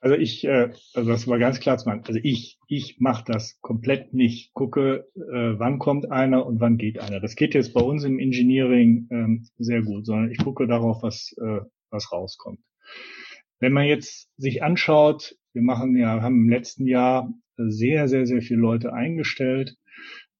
Also 0.00 0.16
ich, 0.16 0.44
äh, 0.44 0.72
also 0.94 1.10
das 1.10 1.28
war 1.28 1.38
ganz 1.38 1.60
klar 1.60 1.76
zu 1.76 1.88
machen. 1.88 2.02
Also 2.06 2.20
ich, 2.22 2.58
ich 2.68 2.96
mache 3.00 3.24
das 3.26 3.60
komplett 3.60 4.14
nicht. 4.14 4.54
Gucke, 4.54 5.06
äh, 5.14 5.58
wann 5.58 5.78
kommt 5.78 6.10
einer 6.10 6.46
und 6.46 6.60
wann 6.60 6.78
geht 6.78 6.98
einer. 6.98 7.20
Das 7.20 7.36
geht 7.36 7.54
jetzt 7.54 7.74
bei 7.74 7.82
uns 7.82 8.04
im 8.04 8.18
Engineering 8.18 9.08
ähm, 9.10 9.46
sehr 9.58 9.82
gut, 9.82 10.06
sondern 10.06 10.30
ich 10.30 10.38
gucke 10.38 10.66
darauf, 10.66 11.02
was 11.02 11.34
äh, 11.38 11.60
was 11.90 12.12
rauskommt. 12.12 12.60
Wenn 13.58 13.72
man 13.72 13.86
jetzt 13.86 14.30
sich 14.36 14.62
anschaut, 14.62 15.36
wir 15.52 15.62
machen 15.62 15.96
ja, 15.96 16.22
haben 16.22 16.44
im 16.44 16.48
letzten 16.48 16.86
Jahr 16.86 17.32
sehr, 17.56 18.08
sehr, 18.08 18.26
sehr 18.26 18.40
viele 18.40 18.60
Leute 18.60 18.92
eingestellt, 18.92 19.76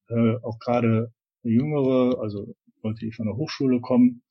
äh, 0.08 0.36
auch 0.42 0.58
gerade 0.58 1.12
jüngere, 1.42 2.18
also 2.20 2.54
Leute, 2.82 3.00
die 3.00 3.12
von 3.12 3.26
der 3.26 3.36
Hochschule 3.36 3.80
kommen. 3.80 4.22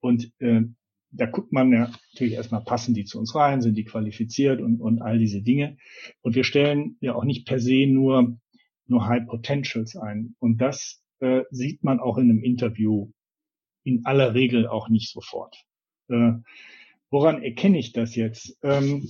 Und 0.00 0.30
äh, 0.38 0.62
da 1.10 1.26
guckt 1.26 1.52
man 1.52 1.72
ja 1.72 1.90
natürlich 2.12 2.34
erstmal, 2.34 2.62
passen 2.62 2.94
die 2.94 3.04
zu 3.04 3.18
uns 3.18 3.34
rein, 3.34 3.62
sind 3.62 3.76
die 3.76 3.84
qualifiziert 3.84 4.60
und, 4.60 4.80
und 4.80 5.00
all 5.00 5.18
diese 5.18 5.42
Dinge. 5.42 5.78
Und 6.20 6.34
wir 6.34 6.44
stellen 6.44 6.96
ja 7.00 7.14
auch 7.14 7.24
nicht 7.24 7.46
per 7.46 7.58
se 7.58 7.86
nur, 7.86 8.38
nur 8.86 9.06
High 9.06 9.26
Potentials 9.26 9.96
ein. 9.96 10.34
Und 10.38 10.58
das 10.58 11.02
äh, 11.20 11.42
sieht 11.50 11.82
man 11.82 12.00
auch 12.00 12.18
in 12.18 12.30
einem 12.30 12.42
Interview 12.42 13.10
in 13.84 14.04
aller 14.04 14.34
Regel 14.34 14.66
auch 14.66 14.88
nicht 14.88 15.10
sofort. 15.10 15.56
Äh, 16.08 16.32
woran 17.10 17.42
erkenne 17.42 17.78
ich 17.78 17.92
das 17.92 18.14
jetzt? 18.14 18.58
Ähm, 18.62 19.08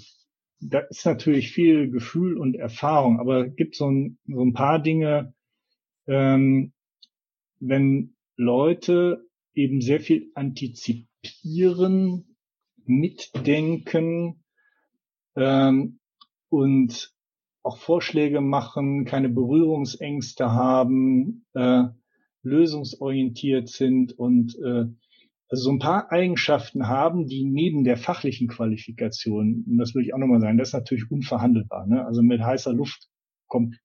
da 0.61 0.81
ist 0.81 1.05
natürlich 1.07 1.53
viel 1.53 1.91
Gefühl 1.91 2.37
und 2.37 2.57
Erfahrung, 2.57 3.21
aber 3.21 3.47
es 3.47 3.57
gibt 3.57 3.77
so 3.77 3.91
ein, 3.91 4.19
so 4.27 4.43
ein 4.43 4.53
paar 4.53 4.81
Dinge, 4.81 5.35
ähm, 6.07 6.73
wenn 7.61 8.17
Leute 8.37 9.25
eben 9.55 9.81
sehr 9.81 10.01
viel 10.01 10.31
antizipieren, 10.35 11.08
mitdenken 12.85 14.45
ähm, 15.37 15.99
und 16.49 17.13
auch 17.63 17.79
Vorschläge 17.79 18.41
machen, 18.41 19.05
keine 19.05 19.29
Berührungsängste 19.29 20.53
haben, 20.53 21.45
äh, 21.55 21.85
lösungsorientiert 22.43 23.69
sind 23.69 24.19
und 24.19 24.57
äh, 24.59 24.87
also 25.51 25.65
so 25.65 25.71
ein 25.71 25.79
paar 25.79 26.13
Eigenschaften 26.13 26.89
haben, 26.89 27.27
die 27.27 27.45
neben 27.45 27.85
der 27.85 27.97
fachlichen 27.97 28.49
Qualifikation, 28.49 29.65
und 29.67 29.79
das 29.79 29.95
will 29.95 30.03
ich 30.03 30.13
auch 30.13 30.19
nochmal 30.19 30.41
sagen, 30.41 30.59
das 30.59 30.69
ist 30.69 30.75
natürlich 30.75 31.11
unverhandelbar. 31.11 31.87
Ne? 31.87 32.05
Also 32.05 32.23
mit 32.23 32.41
heißer 32.41 32.73
Luft 32.73 33.09
kommt, 33.47 33.77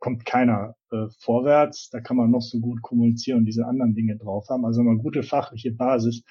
kommt 0.00 0.24
keiner 0.24 0.74
äh, 0.90 1.06
vorwärts. 1.18 1.90
Da 1.90 2.00
kann 2.00 2.16
man 2.16 2.30
noch 2.30 2.42
so 2.42 2.58
gut 2.58 2.82
kommunizieren 2.82 3.38
und 3.38 3.44
diese 3.44 3.66
anderen 3.66 3.94
Dinge 3.94 4.16
drauf 4.16 4.48
haben. 4.48 4.64
Also 4.64 4.80
eine 4.80 4.96
gute 4.96 5.22
fachliche 5.22 5.72
Basis. 5.72 6.24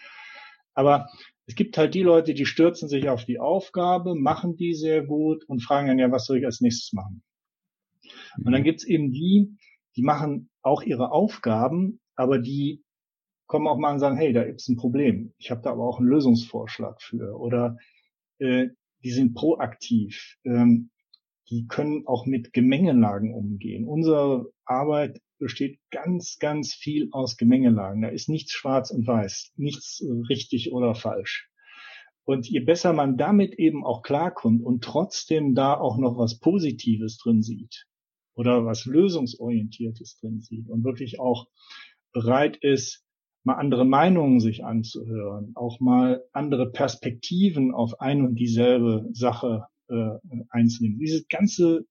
Aber 0.73 1.07
es 1.45 1.55
gibt 1.55 1.77
halt 1.77 1.93
die 1.93 2.03
Leute, 2.03 2.33
die 2.33 2.45
stürzen 2.45 2.89
sich 2.89 3.09
auf 3.09 3.25
die 3.25 3.39
Aufgabe, 3.39 4.15
machen 4.15 4.55
die 4.55 4.73
sehr 4.73 5.03
gut 5.03 5.43
und 5.45 5.63
fragen 5.63 5.87
dann 5.87 5.99
ja, 5.99 6.11
was 6.11 6.25
soll 6.25 6.37
ich 6.37 6.45
als 6.45 6.61
nächstes 6.61 6.93
machen? 6.93 7.23
Und 8.43 8.51
dann 8.51 8.63
gibt's 8.63 8.83
eben 8.83 9.11
die, 9.11 9.57
die 9.95 10.03
machen 10.03 10.49
auch 10.61 10.81
ihre 10.81 11.11
Aufgaben, 11.11 11.99
aber 12.15 12.39
die 12.39 12.83
kommen 13.47 13.67
auch 13.67 13.77
mal 13.77 13.93
und 13.93 13.99
sagen, 13.99 14.17
hey, 14.17 14.31
da 14.31 14.43
ist 14.43 14.69
ein 14.69 14.77
Problem. 14.77 15.33
Ich 15.37 15.49
habe 15.49 15.61
da 15.61 15.71
aber 15.71 15.83
auch 15.83 15.99
einen 15.99 16.07
Lösungsvorschlag 16.07 17.01
für. 17.01 17.35
Oder 17.39 17.77
äh, 18.37 18.67
die 19.03 19.11
sind 19.11 19.33
proaktiv. 19.33 20.37
Ähm, 20.43 20.91
die 21.49 21.67
können 21.67 22.05
auch 22.05 22.25
mit 22.25 22.53
Gemengelagen 22.53 23.33
umgehen. 23.33 23.85
Unsere 23.85 24.51
Arbeit 24.65 25.21
besteht 25.39 25.79
ganz, 25.89 26.37
ganz 26.39 26.73
viel 26.73 27.09
aus 27.11 27.37
Gemengelagen. 27.37 28.01
Da 28.01 28.09
ist 28.09 28.29
nichts 28.29 28.51
schwarz 28.51 28.91
und 28.91 29.07
weiß, 29.07 29.53
nichts 29.55 30.03
richtig 30.29 30.71
oder 30.71 30.95
falsch. 30.95 31.49
Und 32.25 32.47
je 32.47 32.59
besser 32.59 32.93
man 32.93 33.17
damit 33.17 33.55
eben 33.55 33.83
auch 33.83 34.03
klarkommt 34.03 34.61
und 34.63 34.83
trotzdem 34.83 35.55
da 35.55 35.73
auch 35.73 35.97
noch 35.97 36.17
was 36.17 36.39
Positives 36.39 37.17
drin 37.17 37.41
sieht 37.41 37.87
oder 38.35 38.65
was 38.65 38.85
Lösungsorientiertes 38.85 40.19
drin 40.19 40.39
sieht 40.39 40.69
und 40.69 40.83
wirklich 40.83 41.19
auch 41.19 41.47
bereit 42.13 42.57
ist, 42.57 43.03
mal 43.43 43.55
andere 43.55 43.85
Meinungen 43.85 44.39
sich 44.39 44.63
anzuhören, 44.63 45.53
auch 45.55 45.79
mal 45.79 46.23
andere 46.33 46.69
Perspektiven 46.69 47.73
auf 47.73 47.99
ein 47.99 48.21
und 48.21 48.35
dieselbe 48.35 49.09
Sache 49.13 49.65
äh, 49.89 50.19
einzunehmen. 50.49 50.99
Dieses 50.99 51.27
ganze 51.27 51.85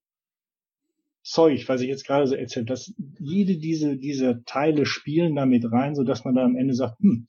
Zeug, 1.22 1.68
was 1.68 1.80
ich 1.80 1.88
jetzt 1.88 2.06
gerade 2.06 2.26
so 2.26 2.34
erzähle, 2.34 2.66
dass 2.66 2.94
jede 3.18 3.58
diese, 3.58 3.96
diese 3.96 4.42
Teile 4.44 4.86
spielen 4.86 5.36
damit 5.36 5.70
rein, 5.70 5.94
so 5.94 6.04
dass 6.04 6.24
man 6.24 6.34
dann 6.34 6.52
am 6.52 6.56
Ende 6.56 6.74
sagt, 6.74 6.98
hm, 7.00 7.26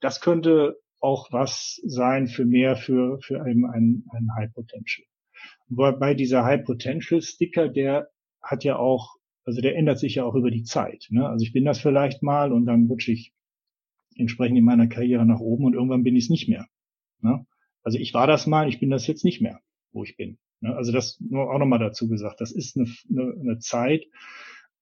das 0.00 0.20
könnte 0.20 0.76
auch 1.00 1.32
was 1.32 1.80
sein 1.84 2.28
für 2.28 2.44
mehr 2.44 2.76
für, 2.76 3.18
für 3.20 3.46
eben 3.46 3.66
ein, 3.66 4.04
ein 4.10 4.28
High 4.36 4.52
Potential. 4.52 5.06
Wobei 5.68 6.14
dieser 6.14 6.44
High 6.44 6.64
Potential 6.64 7.20
Sticker, 7.22 7.68
der 7.68 8.08
hat 8.42 8.64
ja 8.64 8.76
auch 8.76 9.16
Also 9.44 9.60
der 9.60 9.76
ändert 9.76 9.98
sich 9.98 10.16
ja 10.16 10.24
auch 10.24 10.34
über 10.34 10.50
die 10.50 10.64
Zeit. 10.64 11.06
Ne? 11.10 11.28
Also 11.28 11.44
ich 11.44 11.52
bin 11.52 11.64
das 11.64 11.80
vielleicht 11.80 12.22
mal 12.22 12.52
und 12.52 12.66
dann 12.66 12.86
rutsche 12.86 13.12
ich 13.12 13.32
entsprechend 14.16 14.58
in 14.58 14.64
meiner 14.64 14.86
Karriere 14.86 15.24
nach 15.24 15.40
oben 15.40 15.64
und 15.64 15.74
irgendwann 15.74 16.02
bin 16.02 16.16
ich 16.16 16.24
es 16.24 16.30
nicht 16.30 16.48
mehr. 16.48 16.66
Ne? 17.20 17.46
Also 17.82 17.98
ich 17.98 18.12
war 18.14 18.26
das 18.26 18.46
mal, 18.46 18.68
ich 18.68 18.80
bin 18.80 18.90
das 18.90 19.06
jetzt 19.06 19.24
nicht 19.24 19.40
mehr, 19.40 19.60
wo 19.92 20.04
ich 20.04 20.16
bin. 20.16 20.38
Ne? 20.60 20.74
Also 20.74 20.92
das 20.92 21.18
nur 21.20 21.52
auch 21.52 21.58
nochmal 21.58 21.78
dazu 21.78 22.08
gesagt. 22.08 22.40
Das 22.40 22.52
ist 22.52 22.76
eine, 22.76 22.86
eine, 23.08 23.34
eine 23.40 23.58
Zeit 23.58 24.04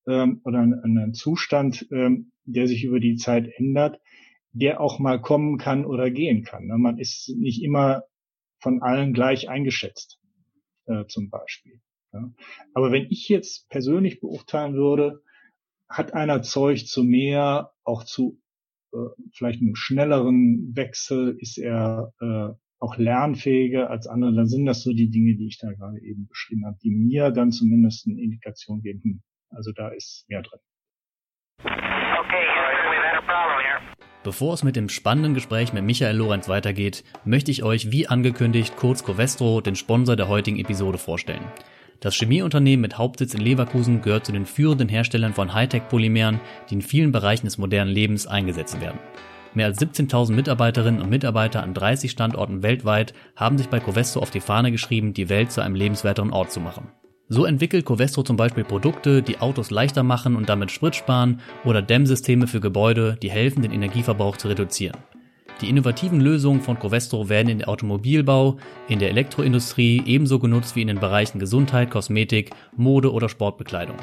ähm, 0.06 0.40
oder 0.44 0.60
ein, 0.60 0.74
ein 0.84 1.14
Zustand, 1.14 1.86
ähm, 1.90 2.32
der 2.44 2.66
sich 2.66 2.84
über 2.84 3.00
die 3.00 3.16
Zeit 3.16 3.48
ändert, 3.56 4.00
der 4.52 4.80
auch 4.80 4.98
mal 4.98 5.20
kommen 5.20 5.58
kann 5.58 5.84
oder 5.84 6.10
gehen 6.10 6.44
kann. 6.44 6.66
Ne? 6.66 6.78
Man 6.78 6.98
ist 6.98 7.34
nicht 7.36 7.62
immer 7.62 8.04
von 8.60 8.82
allen 8.82 9.12
gleich 9.12 9.48
eingeschätzt, 9.48 10.18
äh, 10.86 11.04
zum 11.06 11.30
Beispiel. 11.30 11.80
Ja? 12.12 12.32
Aber 12.74 12.90
wenn 12.90 13.06
ich 13.10 13.28
jetzt 13.28 13.68
persönlich 13.68 14.20
beurteilen 14.20 14.74
würde, 14.74 15.22
hat 15.88 16.12
einer 16.12 16.42
Zeug 16.42 16.86
zu 16.86 17.04
mehr, 17.04 17.72
auch 17.84 18.04
zu 18.04 18.40
äh, 18.92 18.98
vielleicht 19.32 19.60
einem 19.60 19.74
schnelleren 19.74 20.74
Wechsel, 20.76 21.36
ist 21.38 21.58
er 21.58 22.12
äh, 22.20 22.54
auch 22.78 22.96
lernfähiger 22.96 23.90
als 23.90 24.06
andere, 24.06 24.34
dann 24.34 24.46
sind 24.46 24.66
das 24.66 24.82
so 24.82 24.92
die 24.92 25.10
Dinge, 25.10 25.36
die 25.36 25.46
ich 25.46 25.58
da 25.58 25.72
gerade 25.72 26.00
eben 26.00 26.26
beschrieben 26.28 26.64
habe, 26.66 26.78
die 26.82 26.90
mir 26.90 27.30
dann 27.30 27.50
zumindest 27.50 28.06
eine 28.06 28.20
Indikation 28.20 28.80
geben, 28.82 29.22
also 29.50 29.72
da 29.72 29.88
ist 29.88 30.24
mehr 30.28 30.42
drin. 30.42 30.60
Okay, 31.60 32.48
Bevor 34.24 34.52
es 34.52 34.64
mit 34.64 34.76
dem 34.76 34.88
spannenden 34.88 35.34
Gespräch 35.34 35.72
mit 35.72 35.84
Michael 35.84 36.16
Lorenz 36.16 36.48
weitergeht, 36.48 37.04
möchte 37.24 37.50
ich 37.50 37.62
euch 37.62 37.92
wie 37.92 38.08
angekündigt 38.08 38.76
kurz 38.76 39.04
Covestro, 39.04 39.60
den 39.60 39.76
Sponsor 39.76 40.16
der 40.16 40.28
heutigen 40.28 40.58
Episode, 40.58 40.98
vorstellen. 40.98 41.44
Das 42.00 42.14
Chemieunternehmen 42.14 42.82
mit 42.82 42.98
Hauptsitz 42.98 43.34
in 43.34 43.40
Leverkusen 43.40 44.02
gehört 44.02 44.26
zu 44.26 44.32
den 44.32 44.44
führenden 44.44 44.88
Herstellern 44.88 45.34
von 45.34 45.54
Hightech-Polymeren, 45.54 46.40
die 46.68 46.74
in 46.74 46.82
vielen 46.82 47.10
Bereichen 47.10 47.46
des 47.46 47.58
modernen 47.58 47.90
Lebens 47.90 48.26
eingesetzt 48.26 48.80
werden. 48.80 48.98
Mehr 49.54 49.66
als 49.66 49.78
17.000 49.80 50.32
Mitarbeiterinnen 50.32 51.00
und 51.02 51.11
Mitarbeiter 51.11 51.62
an 51.62 51.74
30 51.74 52.11
Standorten 52.11 52.62
weltweit 52.62 53.14
haben 53.34 53.58
sich 53.58 53.68
bei 53.68 53.80
Covestro 53.80 54.20
auf 54.20 54.30
die 54.30 54.40
Fahne 54.40 54.70
geschrieben, 54.70 55.14
die 55.14 55.28
Welt 55.28 55.50
zu 55.52 55.62
einem 55.62 55.74
lebenswerteren 55.74 56.32
Ort 56.32 56.52
zu 56.52 56.61
machen. 56.61 56.88
So 57.30 57.44
entwickelt 57.44 57.84
Covestro 57.84 58.22
zum 58.22 58.37
Beispiel 58.37 58.64
Produkte, 58.64 59.22
die 59.22 59.40
Autos 59.40 59.70
leichter 59.70 60.02
machen 60.02 60.34
und 60.34 60.48
damit 60.48 60.70
Sprit 60.70 60.96
sparen 60.96 61.40
oder 61.64 61.82
Dämmsysteme 61.82 62.46
für 62.46 62.61
Gebäude, 62.61 63.18
die 63.20 63.30
helfen, 63.30 63.62
den 63.62 63.72
Energieverbrauch 63.72 64.38
zu 64.38 64.48
reduzieren. 64.48 64.96
Die 65.61 65.68
innovativen 65.68 66.20
Lösungen 66.20 66.61
von 66.61 66.78
Covestro 66.78 67.28
werden 67.28 67.48
in 67.48 67.58
der 67.58 67.68
Automobilbau, 67.68 68.58
in 68.88 68.98
der 68.98 69.11
Elektroindustrie 69.11 70.02
ebenso 70.06 70.38
genutzt 70.38 70.76
wie 70.76 70.82
in 70.82 70.88
den 70.88 71.00
Bereichen 71.00 71.38
Gesundheit, 71.38 71.90
Kosmetik, 71.90 72.50
Mode 72.76 73.12
oder 73.12 73.28
Sportbekleidung. 73.28 73.96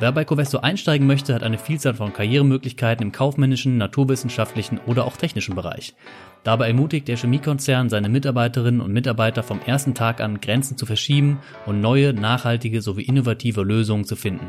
Wer 0.00 0.12
bei 0.12 0.24
Covestro 0.24 0.60
einsteigen 0.60 1.06
möchte, 1.06 1.34
hat 1.34 1.42
eine 1.42 1.58
Vielzahl 1.58 1.92
von 1.92 2.14
Karrieremöglichkeiten 2.14 3.04
im 3.04 3.12
kaufmännischen, 3.12 3.76
naturwissenschaftlichen 3.76 4.80
oder 4.86 5.04
auch 5.04 5.18
technischen 5.18 5.54
Bereich. 5.54 5.94
Dabei 6.42 6.68
ermutigt 6.68 7.06
der 7.06 7.18
Chemiekonzern 7.18 7.90
seine 7.90 8.08
Mitarbeiterinnen 8.08 8.80
und 8.80 8.94
Mitarbeiter 8.94 9.42
vom 9.42 9.60
ersten 9.60 9.92
Tag 9.92 10.22
an, 10.22 10.40
Grenzen 10.40 10.78
zu 10.78 10.86
verschieben 10.86 11.40
und 11.66 11.82
neue, 11.82 12.14
nachhaltige 12.14 12.80
sowie 12.80 13.02
innovative 13.02 13.62
Lösungen 13.62 14.06
zu 14.06 14.16
finden. 14.16 14.46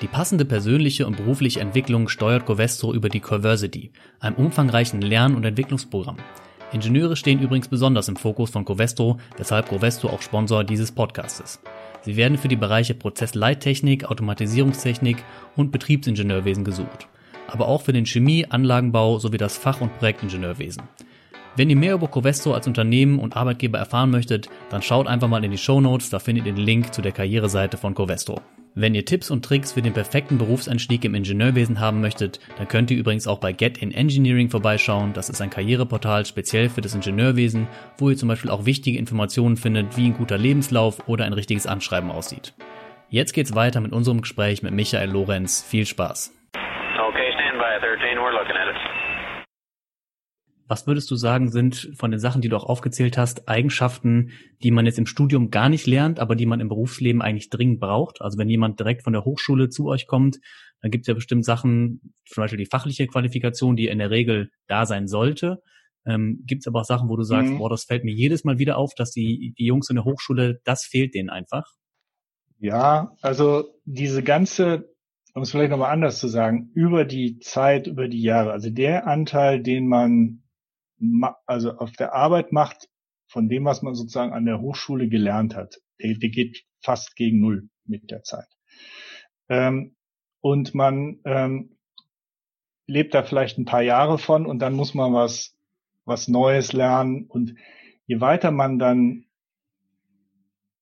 Die 0.00 0.06
passende 0.06 0.46
persönliche 0.46 1.06
und 1.06 1.18
berufliche 1.18 1.60
Entwicklung 1.60 2.08
steuert 2.08 2.46
Covestro 2.46 2.94
über 2.94 3.10
die 3.10 3.20
Coversity, 3.20 3.90
einem 4.18 4.36
umfangreichen 4.36 5.02
Lern- 5.02 5.34
und 5.34 5.44
Entwicklungsprogramm. 5.44 6.16
Ingenieure 6.72 7.16
stehen 7.16 7.40
übrigens 7.40 7.68
besonders 7.68 8.08
im 8.08 8.16
Fokus 8.16 8.48
von 8.48 8.64
Covestro, 8.64 9.18
weshalb 9.36 9.68
Covestro 9.68 10.08
auch 10.08 10.22
Sponsor 10.22 10.64
dieses 10.64 10.90
Podcastes. 10.90 11.60
Sie 12.06 12.16
werden 12.16 12.38
für 12.38 12.46
die 12.46 12.54
Bereiche 12.54 12.94
Prozessleittechnik, 12.94 14.04
Automatisierungstechnik 14.04 15.24
und 15.56 15.72
Betriebsingenieurwesen 15.72 16.62
gesucht, 16.62 17.08
aber 17.48 17.66
auch 17.66 17.82
für 17.82 17.92
den 17.92 18.06
Chemie-, 18.06 18.46
Anlagenbau 18.48 19.18
sowie 19.18 19.38
das 19.38 19.58
Fach- 19.58 19.80
und 19.80 19.98
Projektingenieurwesen. 19.98 20.84
Wenn 21.56 21.68
ihr 21.68 21.74
mehr 21.74 21.94
über 21.94 22.06
Covestro 22.06 22.54
als 22.54 22.68
Unternehmen 22.68 23.18
und 23.18 23.36
Arbeitgeber 23.36 23.78
erfahren 23.78 24.12
möchtet, 24.12 24.48
dann 24.70 24.82
schaut 24.82 25.08
einfach 25.08 25.26
mal 25.26 25.44
in 25.44 25.50
die 25.50 25.58
Show 25.58 25.80
Notes, 25.80 26.08
da 26.08 26.20
findet 26.20 26.46
ihr 26.46 26.52
den 26.52 26.64
Link 26.64 26.94
zu 26.94 27.02
der 27.02 27.10
Karriereseite 27.10 27.76
von 27.76 27.92
Covestro. 27.92 28.40
Wenn 28.78 28.94
ihr 28.94 29.06
Tipps 29.06 29.30
und 29.30 29.42
Tricks 29.42 29.72
für 29.72 29.80
den 29.80 29.94
perfekten 29.94 30.36
Berufseinstieg 30.36 31.02
im 31.06 31.14
Ingenieurwesen 31.14 31.80
haben 31.80 32.02
möchtet, 32.02 32.40
dann 32.58 32.68
könnt 32.68 32.90
ihr 32.90 32.98
übrigens 32.98 33.26
auch 33.26 33.38
bei 33.38 33.52
Get 33.52 33.78
in 33.78 33.90
Engineering 33.90 34.50
vorbeischauen. 34.50 35.14
Das 35.14 35.30
ist 35.30 35.40
ein 35.40 35.48
Karriereportal 35.48 36.26
speziell 36.26 36.68
für 36.68 36.82
das 36.82 36.94
Ingenieurwesen, 36.94 37.68
wo 37.96 38.10
ihr 38.10 38.18
zum 38.18 38.28
Beispiel 38.28 38.50
auch 38.50 38.66
wichtige 38.66 38.98
Informationen 38.98 39.56
findet, 39.56 39.96
wie 39.96 40.04
ein 40.04 40.12
guter 40.12 40.36
Lebenslauf 40.36 41.08
oder 41.08 41.24
ein 41.24 41.32
richtiges 41.32 41.66
Anschreiben 41.66 42.10
aussieht. 42.10 42.52
Jetzt 43.08 43.32
geht's 43.32 43.54
weiter 43.54 43.80
mit 43.80 43.92
unserem 43.92 44.20
Gespräch 44.20 44.62
mit 44.62 44.74
Michael 44.74 45.08
Lorenz. 45.08 45.62
Viel 45.62 45.86
Spaß. 45.86 46.34
Okay, 46.52 47.32
stand 47.32 47.58
by 47.58 47.80
13, 47.80 48.18
we're 48.18 48.30
looking 48.30 48.56
at 48.56 48.68
it. 48.68 48.95
Was 50.68 50.86
würdest 50.86 51.10
du 51.10 51.16
sagen, 51.16 51.50
sind 51.50 51.92
von 51.96 52.10
den 52.10 52.18
Sachen, 52.18 52.42
die 52.42 52.48
du 52.48 52.56
auch 52.56 52.64
aufgezählt 52.64 53.16
hast, 53.16 53.48
Eigenschaften, 53.48 54.30
die 54.62 54.72
man 54.72 54.84
jetzt 54.84 54.98
im 54.98 55.06
Studium 55.06 55.50
gar 55.50 55.68
nicht 55.68 55.86
lernt, 55.86 56.18
aber 56.18 56.34
die 56.34 56.46
man 56.46 56.60
im 56.60 56.68
Berufsleben 56.68 57.22
eigentlich 57.22 57.50
dringend 57.50 57.78
braucht? 57.78 58.20
Also 58.20 58.36
wenn 58.38 58.48
jemand 58.48 58.80
direkt 58.80 59.04
von 59.04 59.12
der 59.12 59.24
Hochschule 59.24 59.68
zu 59.68 59.86
euch 59.86 60.06
kommt, 60.08 60.40
dann 60.80 60.90
gibt 60.90 61.02
es 61.02 61.08
ja 61.08 61.14
bestimmt 61.14 61.44
Sachen, 61.44 62.14
zum 62.24 62.42
Beispiel 62.42 62.58
die 62.58 62.66
fachliche 62.66 63.06
Qualifikation, 63.06 63.76
die 63.76 63.86
in 63.86 63.98
der 63.98 64.10
Regel 64.10 64.50
da 64.66 64.86
sein 64.86 65.06
sollte. 65.06 65.62
Ähm, 66.04 66.42
gibt 66.46 66.62
es 66.62 66.66
aber 66.66 66.80
auch 66.80 66.84
Sachen, 66.84 67.08
wo 67.08 67.16
du 67.16 67.22
sagst, 67.22 67.52
mhm. 67.52 67.58
boah, 67.58 67.70
das 67.70 67.84
fällt 67.84 68.04
mir 68.04 68.14
jedes 68.14 68.44
Mal 68.44 68.58
wieder 68.58 68.76
auf, 68.76 68.94
dass 68.94 69.10
die, 69.10 69.54
die 69.58 69.66
Jungs 69.66 69.88
in 69.90 69.96
der 69.96 70.04
Hochschule, 70.04 70.60
das 70.64 70.84
fehlt 70.84 71.14
denen 71.14 71.30
einfach? 71.30 71.64
Ja, 72.58 73.12
also 73.20 73.68
diese 73.84 74.22
ganze, 74.22 74.88
um 75.34 75.42
es 75.42 75.50
vielleicht 75.50 75.70
nochmal 75.70 75.92
anders 75.92 76.18
zu 76.18 76.28
sagen, 76.28 76.70
über 76.74 77.04
die 77.04 77.38
Zeit, 77.38 77.86
über 77.86 78.08
die 78.08 78.22
Jahre, 78.22 78.52
also 78.52 78.70
der 78.70 79.06
Anteil, 79.06 79.62
den 79.62 79.88
man 79.88 80.42
also 81.46 81.76
auf 81.76 81.92
der 81.92 82.14
Arbeit 82.14 82.52
macht, 82.52 82.88
von 83.28 83.48
dem, 83.48 83.64
was 83.64 83.82
man 83.82 83.94
sozusagen 83.94 84.32
an 84.32 84.44
der 84.44 84.60
Hochschule 84.60 85.08
gelernt 85.08 85.56
hat, 85.56 85.80
der, 86.00 86.14
der 86.14 86.30
geht 86.30 86.64
fast 86.80 87.16
gegen 87.16 87.40
Null 87.40 87.68
mit 87.84 88.10
der 88.10 88.22
Zeit. 88.22 88.48
Ähm, 89.48 89.96
und 90.40 90.74
man 90.74 91.20
ähm, 91.24 91.76
lebt 92.86 93.14
da 93.14 93.22
vielleicht 93.22 93.58
ein 93.58 93.64
paar 93.64 93.82
Jahre 93.82 94.18
von 94.18 94.46
und 94.46 94.60
dann 94.60 94.74
muss 94.74 94.94
man 94.94 95.12
was, 95.12 95.56
was 96.04 96.28
Neues 96.28 96.72
lernen. 96.72 97.26
Und 97.26 97.56
je 98.06 98.20
weiter 98.20 98.50
man 98.50 98.78
dann 98.78 99.24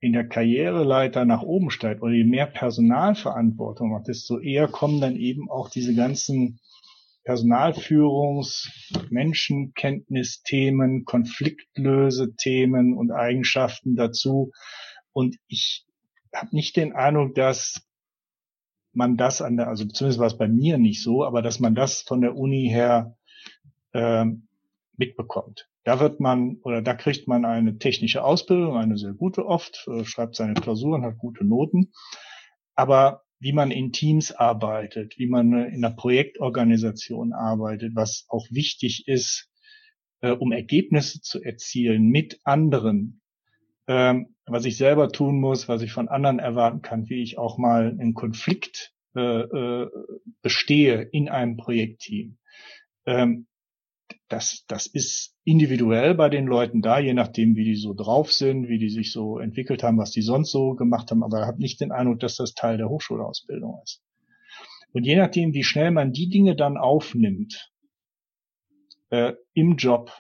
in 0.01 0.13
der 0.13 0.29
Karriereleiter 0.29 1.25
nach 1.25 1.43
oben 1.43 1.71
steigt 1.71 2.03
oder 2.03 2.13
je 2.13 2.25
mehr 2.25 2.47
Personalverantwortung 2.47 3.95
hat, 3.95 4.07
desto 4.07 4.39
eher 4.39 4.69
kommen 4.69 5.01
dann 5.01 5.17
eben 5.17 5.51
auch 5.51 5.71
diese 5.71 5.95
ganzen 5.95 6.61
Personalführungs-, 7.25 8.69
Menschenkenntnisthemen, 9.11 11.05
Konfliktlöse-Themen 11.05 12.97
und 12.97 13.11
Eigenschaften 13.11 13.97
dazu. 13.97 14.53
Und 15.13 15.37
ich 15.47 15.87
habe 16.35 16.55
nicht 16.55 16.77
den 16.77 16.93
Eindruck, 16.93 17.35
dass 17.35 17.87
man 18.93 19.17
das 19.17 19.43
an 19.43 19.57
der, 19.57 19.69
also 19.69 19.85
zumindest 19.87 20.21
war 20.21 20.27
es 20.27 20.39
bei 20.39 20.49
mir 20.49 20.79
nicht 20.79 21.03
so, 21.03 21.25
aber 21.25 21.43
dass 21.43 21.61
man 21.61 21.75
das 21.75 22.03
von 22.03 22.21
der 22.21 22.37
Uni 22.37 22.69
her 22.69 23.17
äh, 23.93 24.27
mitbekommt. 24.97 25.69
Da 25.85 26.01
wird 26.01 26.21
man 26.21 26.59
oder 26.63 26.81
da 26.81 26.95
kriegt 26.95 27.29
man 27.29 27.45
eine 27.45 27.79
technische 27.79 28.25
Ausbildung, 28.25 28.77
eine 28.77 28.97
sehr 28.97 29.13
gute 29.13 29.47
oft, 29.47 29.87
äh, 29.89 30.05
schreibt 30.05 30.37
seine 30.37 30.55
Klausuren, 30.55 31.05
hat 31.05 31.19
gute 31.19 31.45
Noten. 31.45 31.93
Aber 32.75 33.24
wie 33.41 33.53
man 33.53 33.71
in 33.71 33.93
Teams 33.93 34.33
arbeitet, 34.33 35.19
wie 35.19 35.27
man 35.27 35.53
in 35.53 35.85
einer 35.85 35.95
Projektorganisation 35.95 37.33
arbeitet, 37.33 37.95
was 37.95 38.27
auch 38.29 38.47
wichtig 38.51 39.07
ist, 39.07 39.51
äh, 40.21 40.31
um 40.31 40.53
Ergebnisse 40.53 41.21
zu 41.21 41.43
erzielen 41.43 42.09
mit 42.09 42.41
anderen, 42.45 43.21
ähm, 43.87 44.35
was 44.47 44.65
ich 44.65 44.77
selber 44.77 45.11
tun 45.11 45.41
muss, 45.41 45.69
was 45.69 45.83
ich 45.83 45.93
von 45.93 46.09
anderen 46.09 46.39
erwarten 46.39 46.83
kann, 46.83 47.09
wie 47.09 47.23
ich 47.23 47.39
auch 47.39 47.59
mal 47.59 47.89
einen 47.89 48.15
Konflikt 48.15 48.93
äh, 49.15 49.21
äh, 49.21 49.91
bestehe 50.43 51.03
in 51.03 51.29
einem 51.29 51.57
Projektteam. 51.57 52.39
Ähm, 53.07 53.47
das, 54.29 54.65
das 54.69 54.87
ist 54.87 55.35
individuell 55.45 56.15
bei 56.15 56.29
den 56.29 56.47
Leuten 56.47 56.81
da, 56.81 56.99
je 56.99 57.15
nachdem, 57.15 57.57
wie 57.57 57.65
die 57.65 57.77
so 57.77 57.95
drauf 57.95 58.33
sind, 58.33 58.69
wie 58.69 58.79
die 58.79 58.89
sich 58.89 59.13
so 59.13 59.39
entwickelt 59.39 59.83
haben, 59.83 59.99
was 59.99 60.11
die 60.11 60.23
sonst 60.23 60.51
so 60.51 60.75
gemacht 60.75 61.11
haben. 61.11 61.23
Aber 61.23 61.41
ich 61.41 61.47
habe 61.47 61.61
nicht 61.61 61.81
den 61.81 61.93
Eindruck, 61.93 62.21
dass 62.21 62.37
das 62.37 62.55
Teil 62.55 62.79
der 62.79 62.89
Hochschulausbildung 62.89 63.81
ist. 63.83 64.03
Und 64.93 65.05
je 65.05 65.17
nachdem, 65.17 65.53
wie 65.53 65.65
schnell 65.65 65.91
man 65.91 66.13
die 66.13 66.29
Dinge 66.29 66.57
dann 66.57 66.77
aufnimmt 66.77 67.73
äh, 69.11 69.33
im 69.53 69.77
Job, 69.77 70.13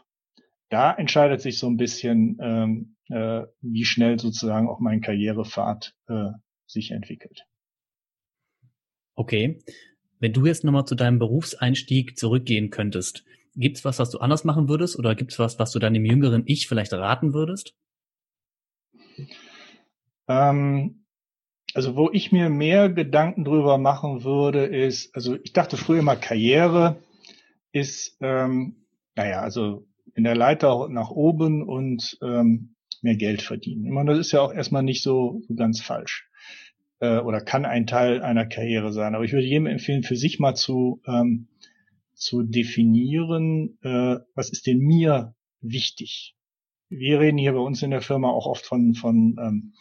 da 0.69 0.93
entscheidet 0.93 1.40
sich 1.40 1.59
so 1.59 1.69
ein 1.69 1.77
bisschen, 1.77 2.38
ähm, 2.40 2.97
äh, 3.09 3.47
wie 3.61 3.85
schnell 3.85 4.19
sozusagen 4.19 4.69
auch 4.69 4.81
mein 4.81 5.01
Karrierepfad 5.01 5.95
äh, 6.09 6.31
sich 6.67 6.90
entwickelt. 6.90 7.47
Okay. 9.14 9.61
Wenn 10.19 10.33
du 10.33 10.47
jetzt 10.47 10.64
nochmal 10.64 10.87
zu 10.87 10.95
deinem 10.95 11.19
Berufseinstieg 11.19 12.19
zurückgehen 12.19 12.71
könntest, 12.71 13.25
Gibt's 13.57 13.85
was, 13.85 13.99
was 13.99 14.11
du 14.11 14.19
anders 14.19 14.45
machen 14.45 14.69
würdest 14.69 14.99
oder 14.99 15.14
gibt's 15.14 15.38
was, 15.38 15.59
was 15.59 15.73
du 15.73 15.79
deinem 15.79 16.05
jüngeren 16.05 16.43
Ich 16.47 16.67
vielleicht 16.67 16.93
raten 16.93 17.35
würdest? 17.35 17.75
Ähm, 20.29 21.05
also 21.75 21.97
wo 21.97 22.11
ich 22.12 22.33
mir 22.33 22.49
mehr 22.49 22.88
Gedanken 22.88 23.45
drüber 23.45 23.79
machen 23.79 24.25
würde, 24.25 24.64
ist, 24.64 25.14
also 25.14 25.37
ich 25.43 25.53
dachte 25.53 25.77
früher 25.77 26.03
mal 26.03 26.17
Karriere 26.17 27.03
ist, 27.73 28.17
ähm, 28.21 28.87
naja, 29.17 29.40
also 29.40 29.87
in 30.14 30.25
der 30.25 30.37
Leiter 30.37 30.88
nach 30.88 31.11
oben 31.11 31.62
und 31.62 32.17
ähm, 32.23 32.77
mehr 33.03 33.17
Geld 33.17 33.43
verdienen. 33.43 33.85
Ich 33.85 33.93
meine, 33.93 34.11
das 34.12 34.21
ist 34.21 34.33
ja 34.33 34.40
auch 34.40 34.53
erstmal 34.53 34.83
nicht 34.83 35.03
so, 35.03 35.43
so 35.49 35.55
ganz 35.55 35.81
falsch 35.81 36.29
äh, 37.01 37.19
oder 37.19 37.40
kann 37.40 37.64
ein 37.64 37.87
Teil 37.87 38.23
einer 38.23 38.47
Karriere 38.47 38.93
sein. 38.93 39.14
Aber 39.14 39.25
ich 39.25 39.33
würde 39.33 39.47
jedem 39.47 39.67
empfehlen, 39.67 40.03
für 40.03 40.17
sich 40.17 40.38
mal 40.38 40.55
zu 40.55 41.03
ähm, 41.07 41.49
zu 42.14 42.42
definieren, 42.42 43.79
äh, 43.83 44.16
was 44.35 44.50
ist 44.50 44.66
denn 44.66 44.79
mir 44.79 45.35
wichtig. 45.61 46.37
Wir 46.88 47.20
reden 47.20 47.38
hier 47.38 47.53
bei 47.53 47.59
uns 47.59 47.83
in 47.83 47.90
der 47.90 48.03
Firma 48.03 48.29
auch 48.31 48.46
oft 48.46 48.64
von 48.64 48.94
von 48.94 49.37
ähm, 49.38 49.74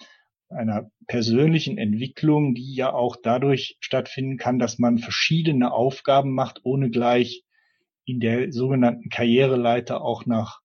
einer 0.53 0.91
persönlichen 1.07 1.77
Entwicklung, 1.77 2.53
die 2.53 2.73
ja 2.73 2.93
auch 2.93 3.15
dadurch 3.21 3.77
stattfinden 3.79 4.37
kann, 4.37 4.59
dass 4.59 4.79
man 4.79 4.99
verschiedene 4.99 5.71
Aufgaben 5.71 6.33
macht, 6.33 6.61
ohne 6.63 6.89
gleich 6.89 7.43
in 8.05 8.19
der 8.19 8.51
sogenannten 8.51 9.09
Karriereleiter 9.09 10.01
auch 10.01 10.25
nach, 10.25 10.61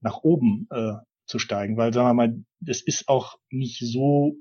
nach 0.00 0.22
oben 0.22 0.66
äh, 0.70 0.94
zu 1.26 1.38
steigen. 1.38 1.76
Weil, 1.76 1.92
sagen 1.92 2.08
wir 2.08 2.14
mal, 2.14 2.44
das 2.60 2.82
ist 2.82 3.08
auch 3.08 3.38
nicht 3.50 3.78
so 3.80 4.36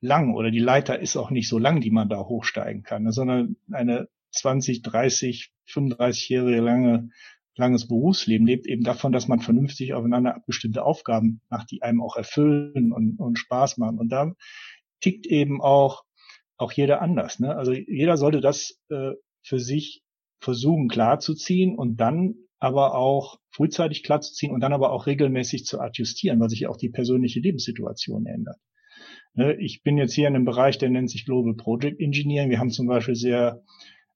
lang 0.00 0.34
oder 0.34 0.50
die 0.50 0.58
Leiter 0.58 0.98
ist 0.98 1.16
auch 1.16 1.30
nicht 1.30 1.48
so 1.48 1.58
lang, 1.58 1.80
die 1.80 1.90
man 1.90 2.08
da 2.08 2.18
hochsteigen 2.18 2.82
kann, 2.82 3.10
sondern 3.10 3.56
eine 3.70 4.08
20, 4.32 4.82
30, 4.82 5.52
35-jährige 5.68 6.60
lange 6.60 7.10
langes 7.56 7.86
Berufsleben 7.86 8.46
lebt 8.46 8.66
eben 8.66 8.82
davon, 8.82 9.12
dass 9.12 9.28
man 9.28 9.40
vernünftig 9.40 9.94
aufeinander 9.94 10.34
abgestimmte 10.34 10.84
Aufgaben 10.84 11.40
macht, 11.50 11.70
die 11.70 11.82
einem 11.82 12.02
auch 12.02 12.16
erfüllen 12.16 12.92
und, 12.92 13.18
und 13.18 13.38
Spaß 13.38 13.78
machen. 13.78 13.98
Und 13.98 14.08
da 14.10 14.32
tickt 15.00 15.26
eben 15.26 15.60
auch, 15.60 16.04
auch 16.56 16.72
jeder 16.72 17.00
anders. 17.00 17.38
Ne? 17.38 17.54
Also 17.54 17.72
jeder 17.72 18.16
sollte 18.16 18.40
das 18.40 18.80
äh, 18.90 19.12
für 19.42 19.58
sich 19.58 20.02
versuchen 20.40 20.88
klarzuziehen 20.88 21.76
und 21.76 21.96
dann 21.96 22.34
aber 22.58 22.94
auch 22.94 23.38
frühzeitig 23.50 24.02
klarzuziehen 24.02 24.52
und 24.52 24.60
dann 24.60 24.72
aber 24.72 24.92
auch 24.92 25.06
regelmäßig 25.06 25.64
zu 25.64 25.80
adjustieren, 25.80 26.40
weil 26.40 26.48
sich 26.48 26.66
auch 26.66 26.76
die 26.76 26.88
persönliche 26.88 27.40
Lebenssituation 27.40 28.26
ändert. 28.26 28.56
Ne? 29.34 29.56
Ich 29.60 29.82
bin 29.82 29.98
jetzt 29.98 30.14
hier 30.14 30.28
in 30.28 30.34
einem 30.34 30.44
Bereich, 30.44 30.78
der 30.78 30.90
nennt 30.90 31.10
sich 31.10 31.24
Global 31.24 31.54
Project 31.54 32.00
Engineering. 32.00 32.50
Wir 32.50 32.58
haben 32.58 32.70
zum 32.70 32.86
Beispiel 32.86 33.14
sehr, 33.14 33.62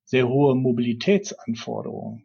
sehr 0.09 0.27
hohe 0.29 0.55
Mobilitätsanforderungen. 0.55 2.25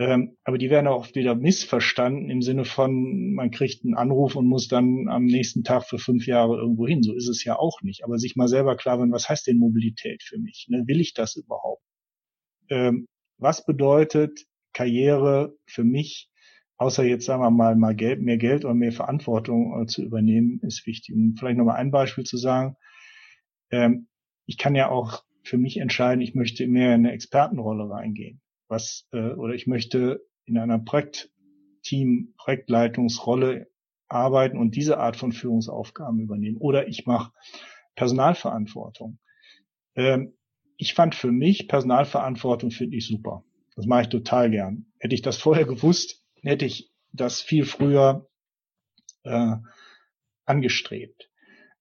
Ähm, 0.00 0.36
aber 0.44 0.58
die 0.58 0.70
werden 0.70 0.86
auch 0.86 1.14
wieder 1.14 1.34
missverstanden 1.34 2.28
im 2.28 2.42
Sinne 2.42 2.64
von, 2.64 3.34
man 3.34 3.50
kriegt 3.50 3.84
einen 3.84 3.94
Anruf 3.94 4.36
und 4.36 4.46
muss 4.46 4.68
dann 4.68 5.08
am 5.08 5.24
nächsten 5.24 5.64
Tag 5.64 5.84
für 5.84 5.98
fünf 5.98 6.26
Jahre 6.26 6.56
irgendwo 6.56 6.86
hin. 6.86 7.02
So 7.02 7.14
ist 7.14 7.28
es 7.28 7.44
ja 7.44 7.56
auch 7.56 7.82
nicht. 7.82 8.04
Aber 8.04 8.18
sich 8.18 8.36
mal 8.36 8.48
selber 8.48 8.76
klar 8.76 8.98
werden, 8.98 9.12
was 9.12 9.28
heißt 9.28 9.46
denn 9.46 9.58
Mobilität 9.58 10.22
für 10.22 10.38
mich? 10.38 10.66
Ne? 10.68 10.84
Will 10.86 11.00
ich 11.00 11.14
das 11.14 11.36
überhaupt? 11.36 11.82
Ähm, 12.68 13.06
was 13.38 13.64
bedeutet 13.64 14.44
Karriere 14.72 15.56
für 15.66 15.84
mich, 15.84 16.30
außer 16.76 17.04
jetzt 17.04 17.26
sagen 17.26 17.42
wir 17.42 17.50
mal, 17.50 17.76
mal 17.76 17.94
Geld, 17.94 18.20
mehr 18.20 18.38
Geld 18.38 18.64
oder 18.64 18.74
mehr 18.74 18.92
Verantwortung 18.92 19.82
äh, 19.82 19.86
zu 19.86 20.02
übernehmen, 20.02 20.60
ist 20.62 20.86
wichtig. 20.86 21.14
Und 21.14 21.38
vielleicht 21.38 21.58
nochmal 21.58 21.76
ein 21.76 21.92
Beispiel 21.92 22.24
zu 22.24 22.36
sagen. 22.36 22.76
Ähm, 23.70 24.08
ich 24.46 24.58
kann 24.58 24.74
ja 24.74 24.90
auch 24.90 25.24
für 25.42 25.58
mich 25.58 25.78
entscheiden, 25.78 26.20
ich 26.20 26.34
möchte 26.34 26.66
mehr 26.66 26.94
in 26.94 27.06
eine 27.06 27.12
Expertenrolle 27.12 27.88
reingehen 27.90 28.40
was 28.68 29.08
äh, 29.12 29.32
oder 29.32 29.54
ich 29.54 29.66
möchte 29.66 30.24
in 30.44 30.58
einer 30.58 30.78
Projektteam, 30.78 32.34
Projektleitungsrolle 32.36 33.68
arbeiten 34.08 34.58
und 34.58 34.76
diese 34.76 34.98
Art 34.98 35.16
von 35.16 35.32
Führungsaufgaben 35.32 36.20
übernehmen. 36.20 36.56
Oder 36.58 36.88
ich 36.88 37.06
mache 37.06 37.32
Personalverantwortung. 37.96 39.18
Ähm, 39.96 40.34
ich 40.76 40.94
fand 40.94 41.14
für 41.14 41.32
mich 41.32 41.68
Personalverantwortung 41.68 42.70
finde 42.70 42.96
ich 42.96 43.06
super. 43.06 43.44
Das 43.74 43.86
mache 43.86 44.02
ich 44.02 44.08
total 44.08 44.50
gern. 44.50 44.86
Hätte 44.98 45.14
ich 45.14 45.22
das 45.22 45.36
vorher 45.42 45.64
gewusst, 45.64 46.22
hätte 46.42 46.64
ich 46.64 46.90
das 47.12 47.40
viel 47.40 47.64
früher 47.64 48.28
äh, 49.24 49.56
angestrebt. 50.44 51.30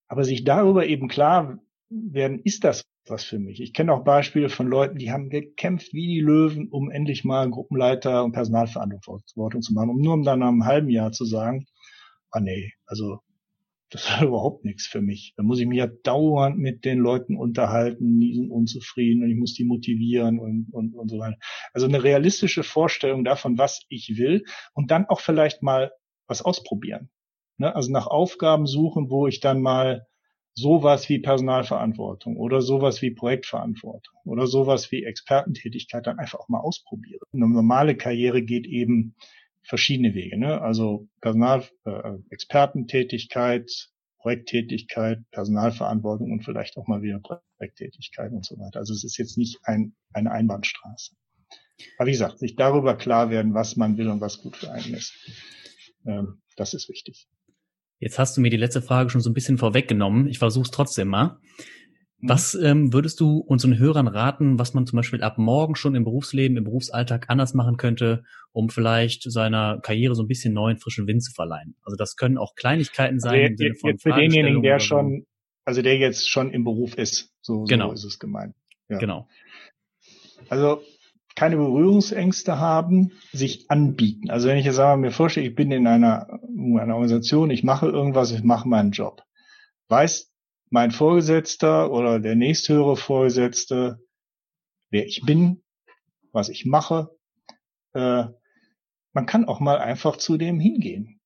Aber 0.08 0.24
sich 0.24 0.44
darüber 0.46 0.86
eben 0.86 1.10
klar 1.10 1.60
werden, 1.90 2.42
ist 2.44 2.64
das 2.64 2.84
was 3.10 3.24
für 3.24 3.40
mich. 3.40 3.62
Ich 3.62 3.74
kenne 3.74 3.94
auch 3.94 4.04
Beispiele 4.04 4.50
von 4.50 4.68
Leuten, 4.68 4.98
die 4.98 5.12
haben 5.12 5.30
gekämpft 5.30 5.94
wie 5.94 6.08
die 6.08 6.22
Löwen, 6.22 6.70
um 6.70 6.92
endlich 6.92 7.24
mal 7.24 7.50
Gruppenleiter 7.50 8.24
und 8.24 8.32
Personalverantwortung 8.32 9.62
zu 9.62 9.74
machen, 9.74 9.90
um 9.90 10.02
nur 10.02 10.14
um 10.14 10.24
dann 10.24 10.40
nach 10.40 10.48
einem 10.48 10.66
halben 10.66 10.90
Jahr 10.90 11.12
zu 11.12 11.26
sagen, 11.26 11.66
ah 12.32 12.40
nee, 12.40 12.74
also 12.86 13.20
das 13.90 14.10
ist 14.10 14.22
überhaupt 14.22 14.66
nichts 14.66 14.86
für 14.86 15.02
mich. 15.02 15.34
Da 15.38 15.44
muss 15.44 15.60
ich 15.60 15.68
mich 15.68 15.78
ja 15.78 15.88
dauernd 15.88 16.58
mit 16.58 16.86
den 16.86 17.00
Leuten 17.00 17.38
unterhalten, 17.38 18.20
die 18.20 18.36
sind 18.36 18.52
unzufrieden 18.52 19.24
und 19.24 19.30
ich 19.30 19.38
muss 19.38 19.54
die 19.54 19.66
motivieren 19.66 20.40
und, 20.40 20.68
und, 20.72 20.94
und 20.94 21.10
so 21.10 21.20
weiter. 21.20 21.38
Also 21.74 21.88
eine 21.88 22.04
realistische 22.04 22.64
Vorstellung 22.64 23.24
davon, 23.24 23.58
was 23.58 23.86
ich 23.90 24.18
will 24.18 24.44
und 24.74 24.92
dann 24.92 25.06
auch 25.06 25.22
vielleicht 25.22 25.64
mal 25.64 25.92
was 26.28 26.42
ausprobieren. 26.42 27.10
Ne? 27.58 27.74
Also 27.76 27.92
nach 27.92 28.08
Aufgaben 28.08 28.68
suchen, 28.68 29.10
wo 29.10 29.28
ich 29.28 29.40
dann 29.40 29.62
mal 29.62 30.06
sowas 30.58 31.08
wie 31.08 31.20
Personalverantwortung 31.20 32.36
oder 32.36 32.62
sowas 32.62 33.04
wie 33.04 33.12
Projektverantwortung 33.12 34.16
oder 34.26 34.48
sowas 34.48 34.92
wie 34.92 35.04
Expertentätigkeit 35.04 36.08
dann 36.08 36.18
einfach 36.18 36.40
auch 36.40 36.50
mal 36.50 36.62
ausprobieren. 36.62 37.20
Eine 37.32 37.48
normale 37.48 37.96
Karriere 37.96 38.42
geht 38.42 38.66
eben 38.66 39.16
verschiedene 39.62 40.16
Wege, 40.16 40.38
ne? 40.40 40.60
Also 40.60 41.08
Personal, 41.22 41.64
äh, 41.86 42.14
Expertentätigkeit, 42.32 43.70
Projekttätigkeit, 44.18 45.20
Personalverantwortung 45.30 46.32
und 46.32 46.44
vielleicht 46.44 46.76
auch 46.78 46.88
mal 46.88 47.04
wieder 47.04 47.20
Projekttätigkeit 47.20 48.32
und 48.32 48.44
so 48.44 48.58
weiter. 48.58 48.80
Also 48.80 48.94
es 48.94 49.04
ist 49.04 49.18
jetzt 49.18 49.38
nicht 49.38 49.60
ein, 49.64 49.96
eine 50.12 50.32
Einbahnstraße. 50.32 51.16
Aber 52.00 52.08
wie 52.08 52.14
gesagt, 52.14 52.40
sich 52.40 52.56
darüber 52.56 52.98
klar 52.98 53.30
werden, 53.30 53.54
was 53.54 53.76
man 53.76 53.98
will 53.98 54.08
und 54.08 54.22
was 54.22 54.42
gut 54.42 54.58
für 54.58 54.72
einen 54.72 54.96
ist. 54.96 55.14
Ähm, 56.08 56.42
das 56.56 56.74
ist 56.74 56.90
wichtig. 56.90 57.28
Jetzt 58.00 58.20
hast 58.20 58.38
du 58.38 58.42
mir 58.42 58.50
die 58.50 58.58
letzte 58.58 58.82
Frage 58.82 59.10
schon 59.10 59.22
so 59.22 59.30
ein 59.30 59.34
bisschen 59.34 59.58
vorweggenommen. 59.58 60.28
Ich 60.28 60.40
versuche 60.40 60.66
es 60.66 60.72
trotzdem 60.72 61.08
mal. 61.08 61.40
Mhm. 62.20 62.30
Was 62.30 62.56
ähm, 62.56 62.94
würdest 62.94 63.20
du 63.20 63.38
unseren 63.38 63.78
Hörern 63.78 64.08
raten, 64.08 64.60
was 64.60 64.74
man 64.74 64.86
zum 64.86 64.98
Beispiel 64.98 65.22
ab 65.22 65.38
morgen 65.38 65.76
schon 65.76 65.96
im 65.96 66.04
Berufsleben, 66.04 66.58
im 66.58 66.64
Berufsalltag 66.64 67.30
anders 67.30 67.54
machen 67.54 67.78
könnte, 67.78 68.24
um 68.52 68.70
vielleicht 68.70 69.32
seiner 69.32 69.80
Karriere 69.82 70.16
so 70.16 70.24
ein 70.24 70.28
bisschen 70.28 70.54
neuen, 70.54 70.78
frischen 70.78 71.08
Wind 71.08 71.24
zu 71.24 71.32
verleihen? 71.34 71.76
Also 71.84 71.96
das 71.96 72.16
können 72.16 72.38
auch 72.38 72.56
Kleinigkeiten 72.56 73.20
sein. 73.20 73.34
Also 73.34 73.64
jetzt, 73.64 73.84
jetzt 73.84 74.04
für 74.04 74.14
denjenigen, 74.14 74.62
der 74.62 74.80
schon, 74.80 75.26
also 75.66 75.82
der 75.82 75.98
jetzt 75.98 76.30
schon 76.30 76.52
im 76.52 76.64
Beruf 76.64 76.96
ist, 76.96 77.32
so, 77.42 77.64
genau. 77.64 77.90
so 77.90 77.94
ist 77.94 78.04
es 78.06 78.20
gemeint. 78.20 78.56
Ja. 78.90 78.98
Genau. 78.98 79.28
Also 80.50 80.82
keine 81.38 81.58
Berührungsängste 81.58 82.58
haben, 82.58 83.12
sich 83.32 83.70
anbieten. 83.70 84.32
Also 84.32 84.48
wenn 84.48 84.58
ich 84.58 84.66
jetzt 84.66 84.76
sage, 84.76 85.00
mir 85.00 85.12
vorstelle, 85.12 85.48
ich 85.48 85.54
bin 85.54 85.72
in 85.72 85.86
einer, 85.86 86.28
einer 86.32 86.96
Organisation, 86.96 87.52
ich 87.52 87.64
mache 87.64 87.86
irgendwas, 87.86 88.32
ich 88.32 88.44
mache 88.44 88.68
meinen 88.68 88.90
Job. 88.90 89.22
Weiß 89.88 90.34
mein 90.72 90.90
Vorgesetzter 90.90 91.92
oder 91.92 92.20
der 92.20 92.36
nächsthöhere 92.36 92.98
Vorgesetzte, 92.98 94.00
wer 94.90 95.06
ich 95.06 95.22
bin, 95.28 95.62
was 96.32 96.50
ich 96.50 96.66
mache. 96.66 97.16
Äh, 97.94 98.26
man 99.14 99.26
kann 99.28 99.46
auch 99.46 99.60
mal 99.60 99.78
einfach 99.78 100.18
zu 100.18 100.38
dem 100.38 100.60
hingehen. 100.60 101.20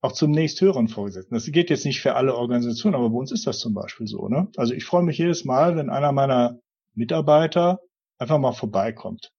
Auch 0.00 0.12
zum 0.12 0.32
nächsthöheren 0.32 0.88
Vorgesetzten. 0.88 1.34
Das 1.34 1.46
geht 1.46 1.70
jetzt 1.70 1.86
nicht 1.86 2.00
für 2.00 2.16
alle 2.16 2.34
Organisationen, 2.34 2.96
aber 2.96 3.08
bei 3.10 3.18
uns 3.18 3.30
ist 3.30 3.46
das 3.46 3.60
zum 3.60 3.72
Beispiel 3.72 4.08
so. 4.08 4.28
Ne? 4.28 4.48
Also 4.56 4.74
ich 4.74 4.84
freue 4.84 5.04
mich 5.04 5.18
jedes 5.18 5.44
Mal, 5.44 5.76
wenn 5.76 5.90
einer 5.90 6.10
meiner 6.10 6.58
Mitarbeiter 6.94 7.78
einfach 8.22 8.38
mal 8.38 8.52
vorbeikommt. 8.52 9.32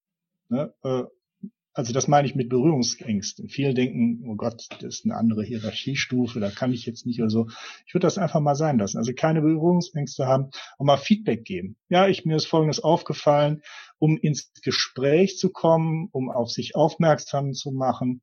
Ne? 0.49 0.73
Äh, 0.83 1.03
also 1.75 1.91
das 1.91 2.07
meine 2.07 2.27
ich 2.27 2.35
mit 2.35 2.49
Berührungsängsten. 2.49 3.49
Viele 3.49 3.73
denken, 3.73 4.29
oh 4.29 4.35
Gott, 4.35 4.67
das 4.79 4.99
ist 4.99 5.05
eine 5.05 5.15
andere 5.15 5.43
Hierarchiestufe, 5.43 6.39
da 6.39 6.51
kann 6.51 6.71
ich 6.71 6.85
jetzt 6.85 7.07
nicht 7.07 7.19
oder 7.19 7.31
so. 7.31 7.47
Ich 7.87 7.95
würde 7.95 8.05
das 8.05 8.19
einfach 8.19 8.41
mal 8.41 8.53
sein 8.53 8.77
lassen. 8.77 8.99
Also 8.99 9.13
keine 9.15 9.41
Berührungsängste 9.41 10.27
haben 10.27 10.51
und 10.77 10.85
mal 10.85 10.97
Feedback 10.97 11.43
geben. 11.45 11.75
Ja, 11.89 12.07
ich 12.07 12.25
mir 12.25 12.35
ist 12.35 12.45
Folgendes 12.45 12.79
aufgefallen, 12.79 13.63
um 13.97 14.17
ins 14.17 14.51
Gespräch 14.61 15.39
zu 15.39 15.49
kommen, 15.49 16.09
um 16.11 16.29
auf 16.29 16.51
sich 16.51 16.75
aufmerksam 16.75 17.53
zu 17.53 17.71
machen 17.71 18.21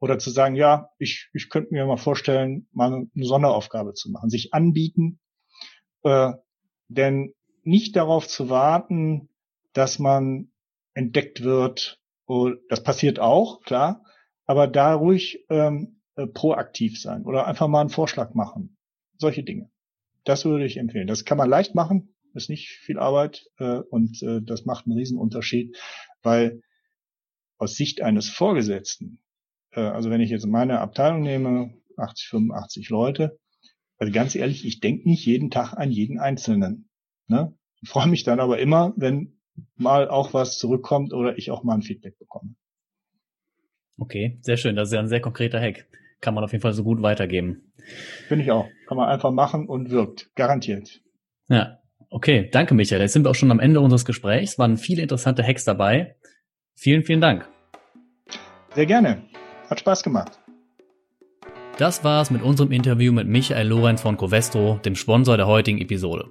oder 0.00 0.18
zu 0.18 0.30
sagen, 0.30 0.56
ja, 0.56 0.88
ich, 0.98 1.28
ich 1.32 1.48
könnte 1.48 1.72
mir 1.72 1.86
mal 1.86 1.96
vorstellen, 1.96 2.66
mal 2.72 2.92
eine 2.92 3.24
Sonderaufgabe 3.24 3.92
zu 3.92 4.10
machen, 4.10 4.30
sich 4.30 4.52
anbieten, 4.52 5.20
äh, 6.02 6.32
denn 6.88 7.34
nicht 7.62 7.94
darauf 7.94 8.26
zu 8.26 8.48
warten, 8.50 9.29
dass 9.72 9.98
man 9.98 10.50
entdeckt 10.94 11.42
wird. 11.42 12.00
Und 12.24 12.60
das 12.68 12.82
passiert 12.82 13.18
auch, 13.18 13.60
klar, 13.62 14.04
aber 14.46 14.66
da 14.66 14.94
ruhig 14.94 15.44
ähm, 15.48 16.00
äh, 16.16 16.26
proaktiv 16.26 17.00
sein 17.00 17.24
oder 17.24 17.46
einfach 17.46 17.68
mal 17.68 17.80
einen 17.80 17.90
Vorschlag 17.90 18.34
machen. 18.34 18.76
Solche 19.18 19.42
Dinge. 19.42 19.70
Das 20.24 20.44
würde 20.44 20.64
ich 20.64 20.76
empfehlen. 20.76 21.06
Das 21.06 21.24
kann 21.24 21.38
man 21.38 21.48
leicht 21.48 21.74
machen, 21.74 22.14
ist 22.34 22.50
nicht 22.50 22.68
viel 22.68 22.98
Arbeit 22.98 23.46
äh, 23.58 23.78
und 23.78 24.22
äh, 24.22 24.40
das 24.42 24.64
macht 24.64 24.86
einen 24.86 24.96
Riesenunterschied, 24.96 25.76
weil 26.22 26.62
aus 27.58 27.74
Sicht 27.74 28.00
eines 28.00 28.28
Vorgesetzten, 28.28 29.20
äh, 29.72 29.80
also 29.80 30.10
wenn 30.10 30.20
ich 30.20 30.30
jetzt 30.30 30.46
meine 30.46 30.80
Abteilung 30.80 31.22
nehme, 31.22 31.74
80, 31.96 32.28
85 32.28 32.88
Leute, 32.88 33.38
Also 33.98 34.12
ganz 34.12 34.34
ehrlich, 34.34 34.64
ich 34.64 34.80
denke 34.80 35.08
nicht 35.08 35.26
jeden 35.26 35.50
Tag 35.50 35.74
an 35.74 35.90
jeden 35.90 36.18
Einzelnen. 36.18 36.88
Ne? 37.26 37.54
Ich 37.82 37.90
freue 37.90 38.08
mich 38.08 38.24
dann 38.24 38.40
aber 38.40 38.58
immer, 38.58 38.94
wenn 38.96 39.39
mal 39.76 40.08
auch 40.08 40.34
was 40.34 40.58
zurückkommt 40.58 41.12
oder 41.12 41.38
ich 41.38 41.50
auch 41.50 41.62
mal 41.62 41.74
ein 41.74 41.82
Feedback 41.82 42.18
bekomme. 42.18 42.54
Okay, 43.98 44.38
sehr 44.40 44.56
schön. 44.56 44.76
Das 44.76 44.88
ist 44.88 44.94
ja 44.94 45.00
ein 45.00 45.08
sehr 45.08 45.20
konkreter 45.20 45.60
Hack. 45.60 45.86
Kann 46.20 46.34
man 46.34 46.44
auf 46.44 46.52
jeden 46.52 46.62
Fall 46.62 46.72
so 46.72 46.82
gut 46.84 47.02
weitergeben. 47.02 47.72
Finde 48.28 48.44
ich 48.44 48.50
auch. 48.50 48.68
Kann 48.86 48.96
man 48.96 49.08
einfach 49.08 49.30
machen 49.30 49.66
und 49.66 49.90
wirkt. 49.90 50.30
Garantiert. 50.34 51.00
Ja, 51.48 51.78
okay. 52.10 52.48
Danke, 52.50 52.74
Michael. 52.74 53.00
Jetzt 53.00 53.12
sind 53.12 53.24
wir 53.24 53.30
auch 53.30 53.34
schon 53.34 53.50
am 53.50 53.60
Ende 53.60 53.80
unseres 53.80 54.04
Gesprächs. 54.04 54.58
Waren 54.58 54.76
viele 54.76 55.02
interessante 55.02 55.42
Hacks 55.46 55.64
dabei. 55.64 56.16
Vielen, 56.74 57.04
vielen 57.04 57.20
Dank. 57.20 57.48
Sehr 58.74 58.86
gerne. 58.86 59.28
Hat 59.68 59.80
Spaß 59.80 60.02
gemacht. 60.02 60.39
Das 61.78 62.04
war's 62.04 62.30
mit 62.30 62.42
unserem 62.42 62.72
Interview 62.72 63.12
mit 63.12 63.26
Michael 63.26 63.68
Lorenz 63.68 64.02
von 64.02 64.16
Covestro, 64.16 64.78
dem 64.84 64.94
Sponsor 64.94 65.36
der 65.36 65.46
heutigen 65.46 65.80
Episode. 65.80 66.26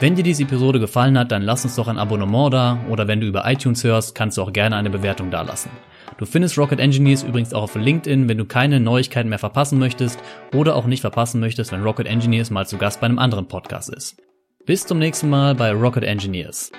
Wenn 0.00 0.16
dir 0.16 0.24
diese 0.24 0.42
Episode 0.42 0.80
gefallen 0.80 1.16
hat, 1.16 1.30
dann 1.30 1.42
lass 1.42 1.64
uns 1.64 1.76
doch 1.76 1.86
ein 1.86 1.98
Abonnement 1.98 2.52
da 2.52 2.80
oder 2.88 3.06
wenn 3.06 3.20
du 3.20 3.26
über 3.26 3.48
iTunes 3.48 3.84
hörst, 3.84 4.14
kannst 4.14 4.36
du 4.36 4.42
auch 4.42 4.52
gerne 4.52 4.76
eine 4.76 4.90
Bewertung 4.90 5.30
dalassen. 5.30 5.70
Du 6.18 6.26
findest 6.26 6.58
Rocket 6.58 6.80
Engineers 6.80 7.22
übrigens 7.22 7.54
auch 7.54 7.62
auf 7.62 7.76
LinkedIn, 7.76 8.28
wenn 8.28 8.38
du 8.38 8.44
keine 8.44 8.80
Neuigkeiten 8.80 9.28
mehr 9.28 9.38
verpassen 9.38 9.78
möchtest 9.78 10.18
oder 10.52 10.74
auch 10.74 10.86
nicht 10.86 11.02
verpassen 11.02 11.38
möchtest, 11.38 11.70
wenn 11.70 11.82
Rocket 11.82 12.08
Engineers 12.08 12.50
mal 12.50 12.66
zu 12.66 12.76
Gast 12.76 13.00
bei 13.00 13.06
einem 13.06 13.20
anderen 13.20 13.46
Podcast 13.46 13.90
ist. 13.90 14.16
Bis 14.66 14.84
zum 14.84 14.98
nächsten 14.98 15.30
Mal 15.30 15.54
bei 15.54 15.70
Rocket 15.72 16.02
Engineers. 16.02 16.72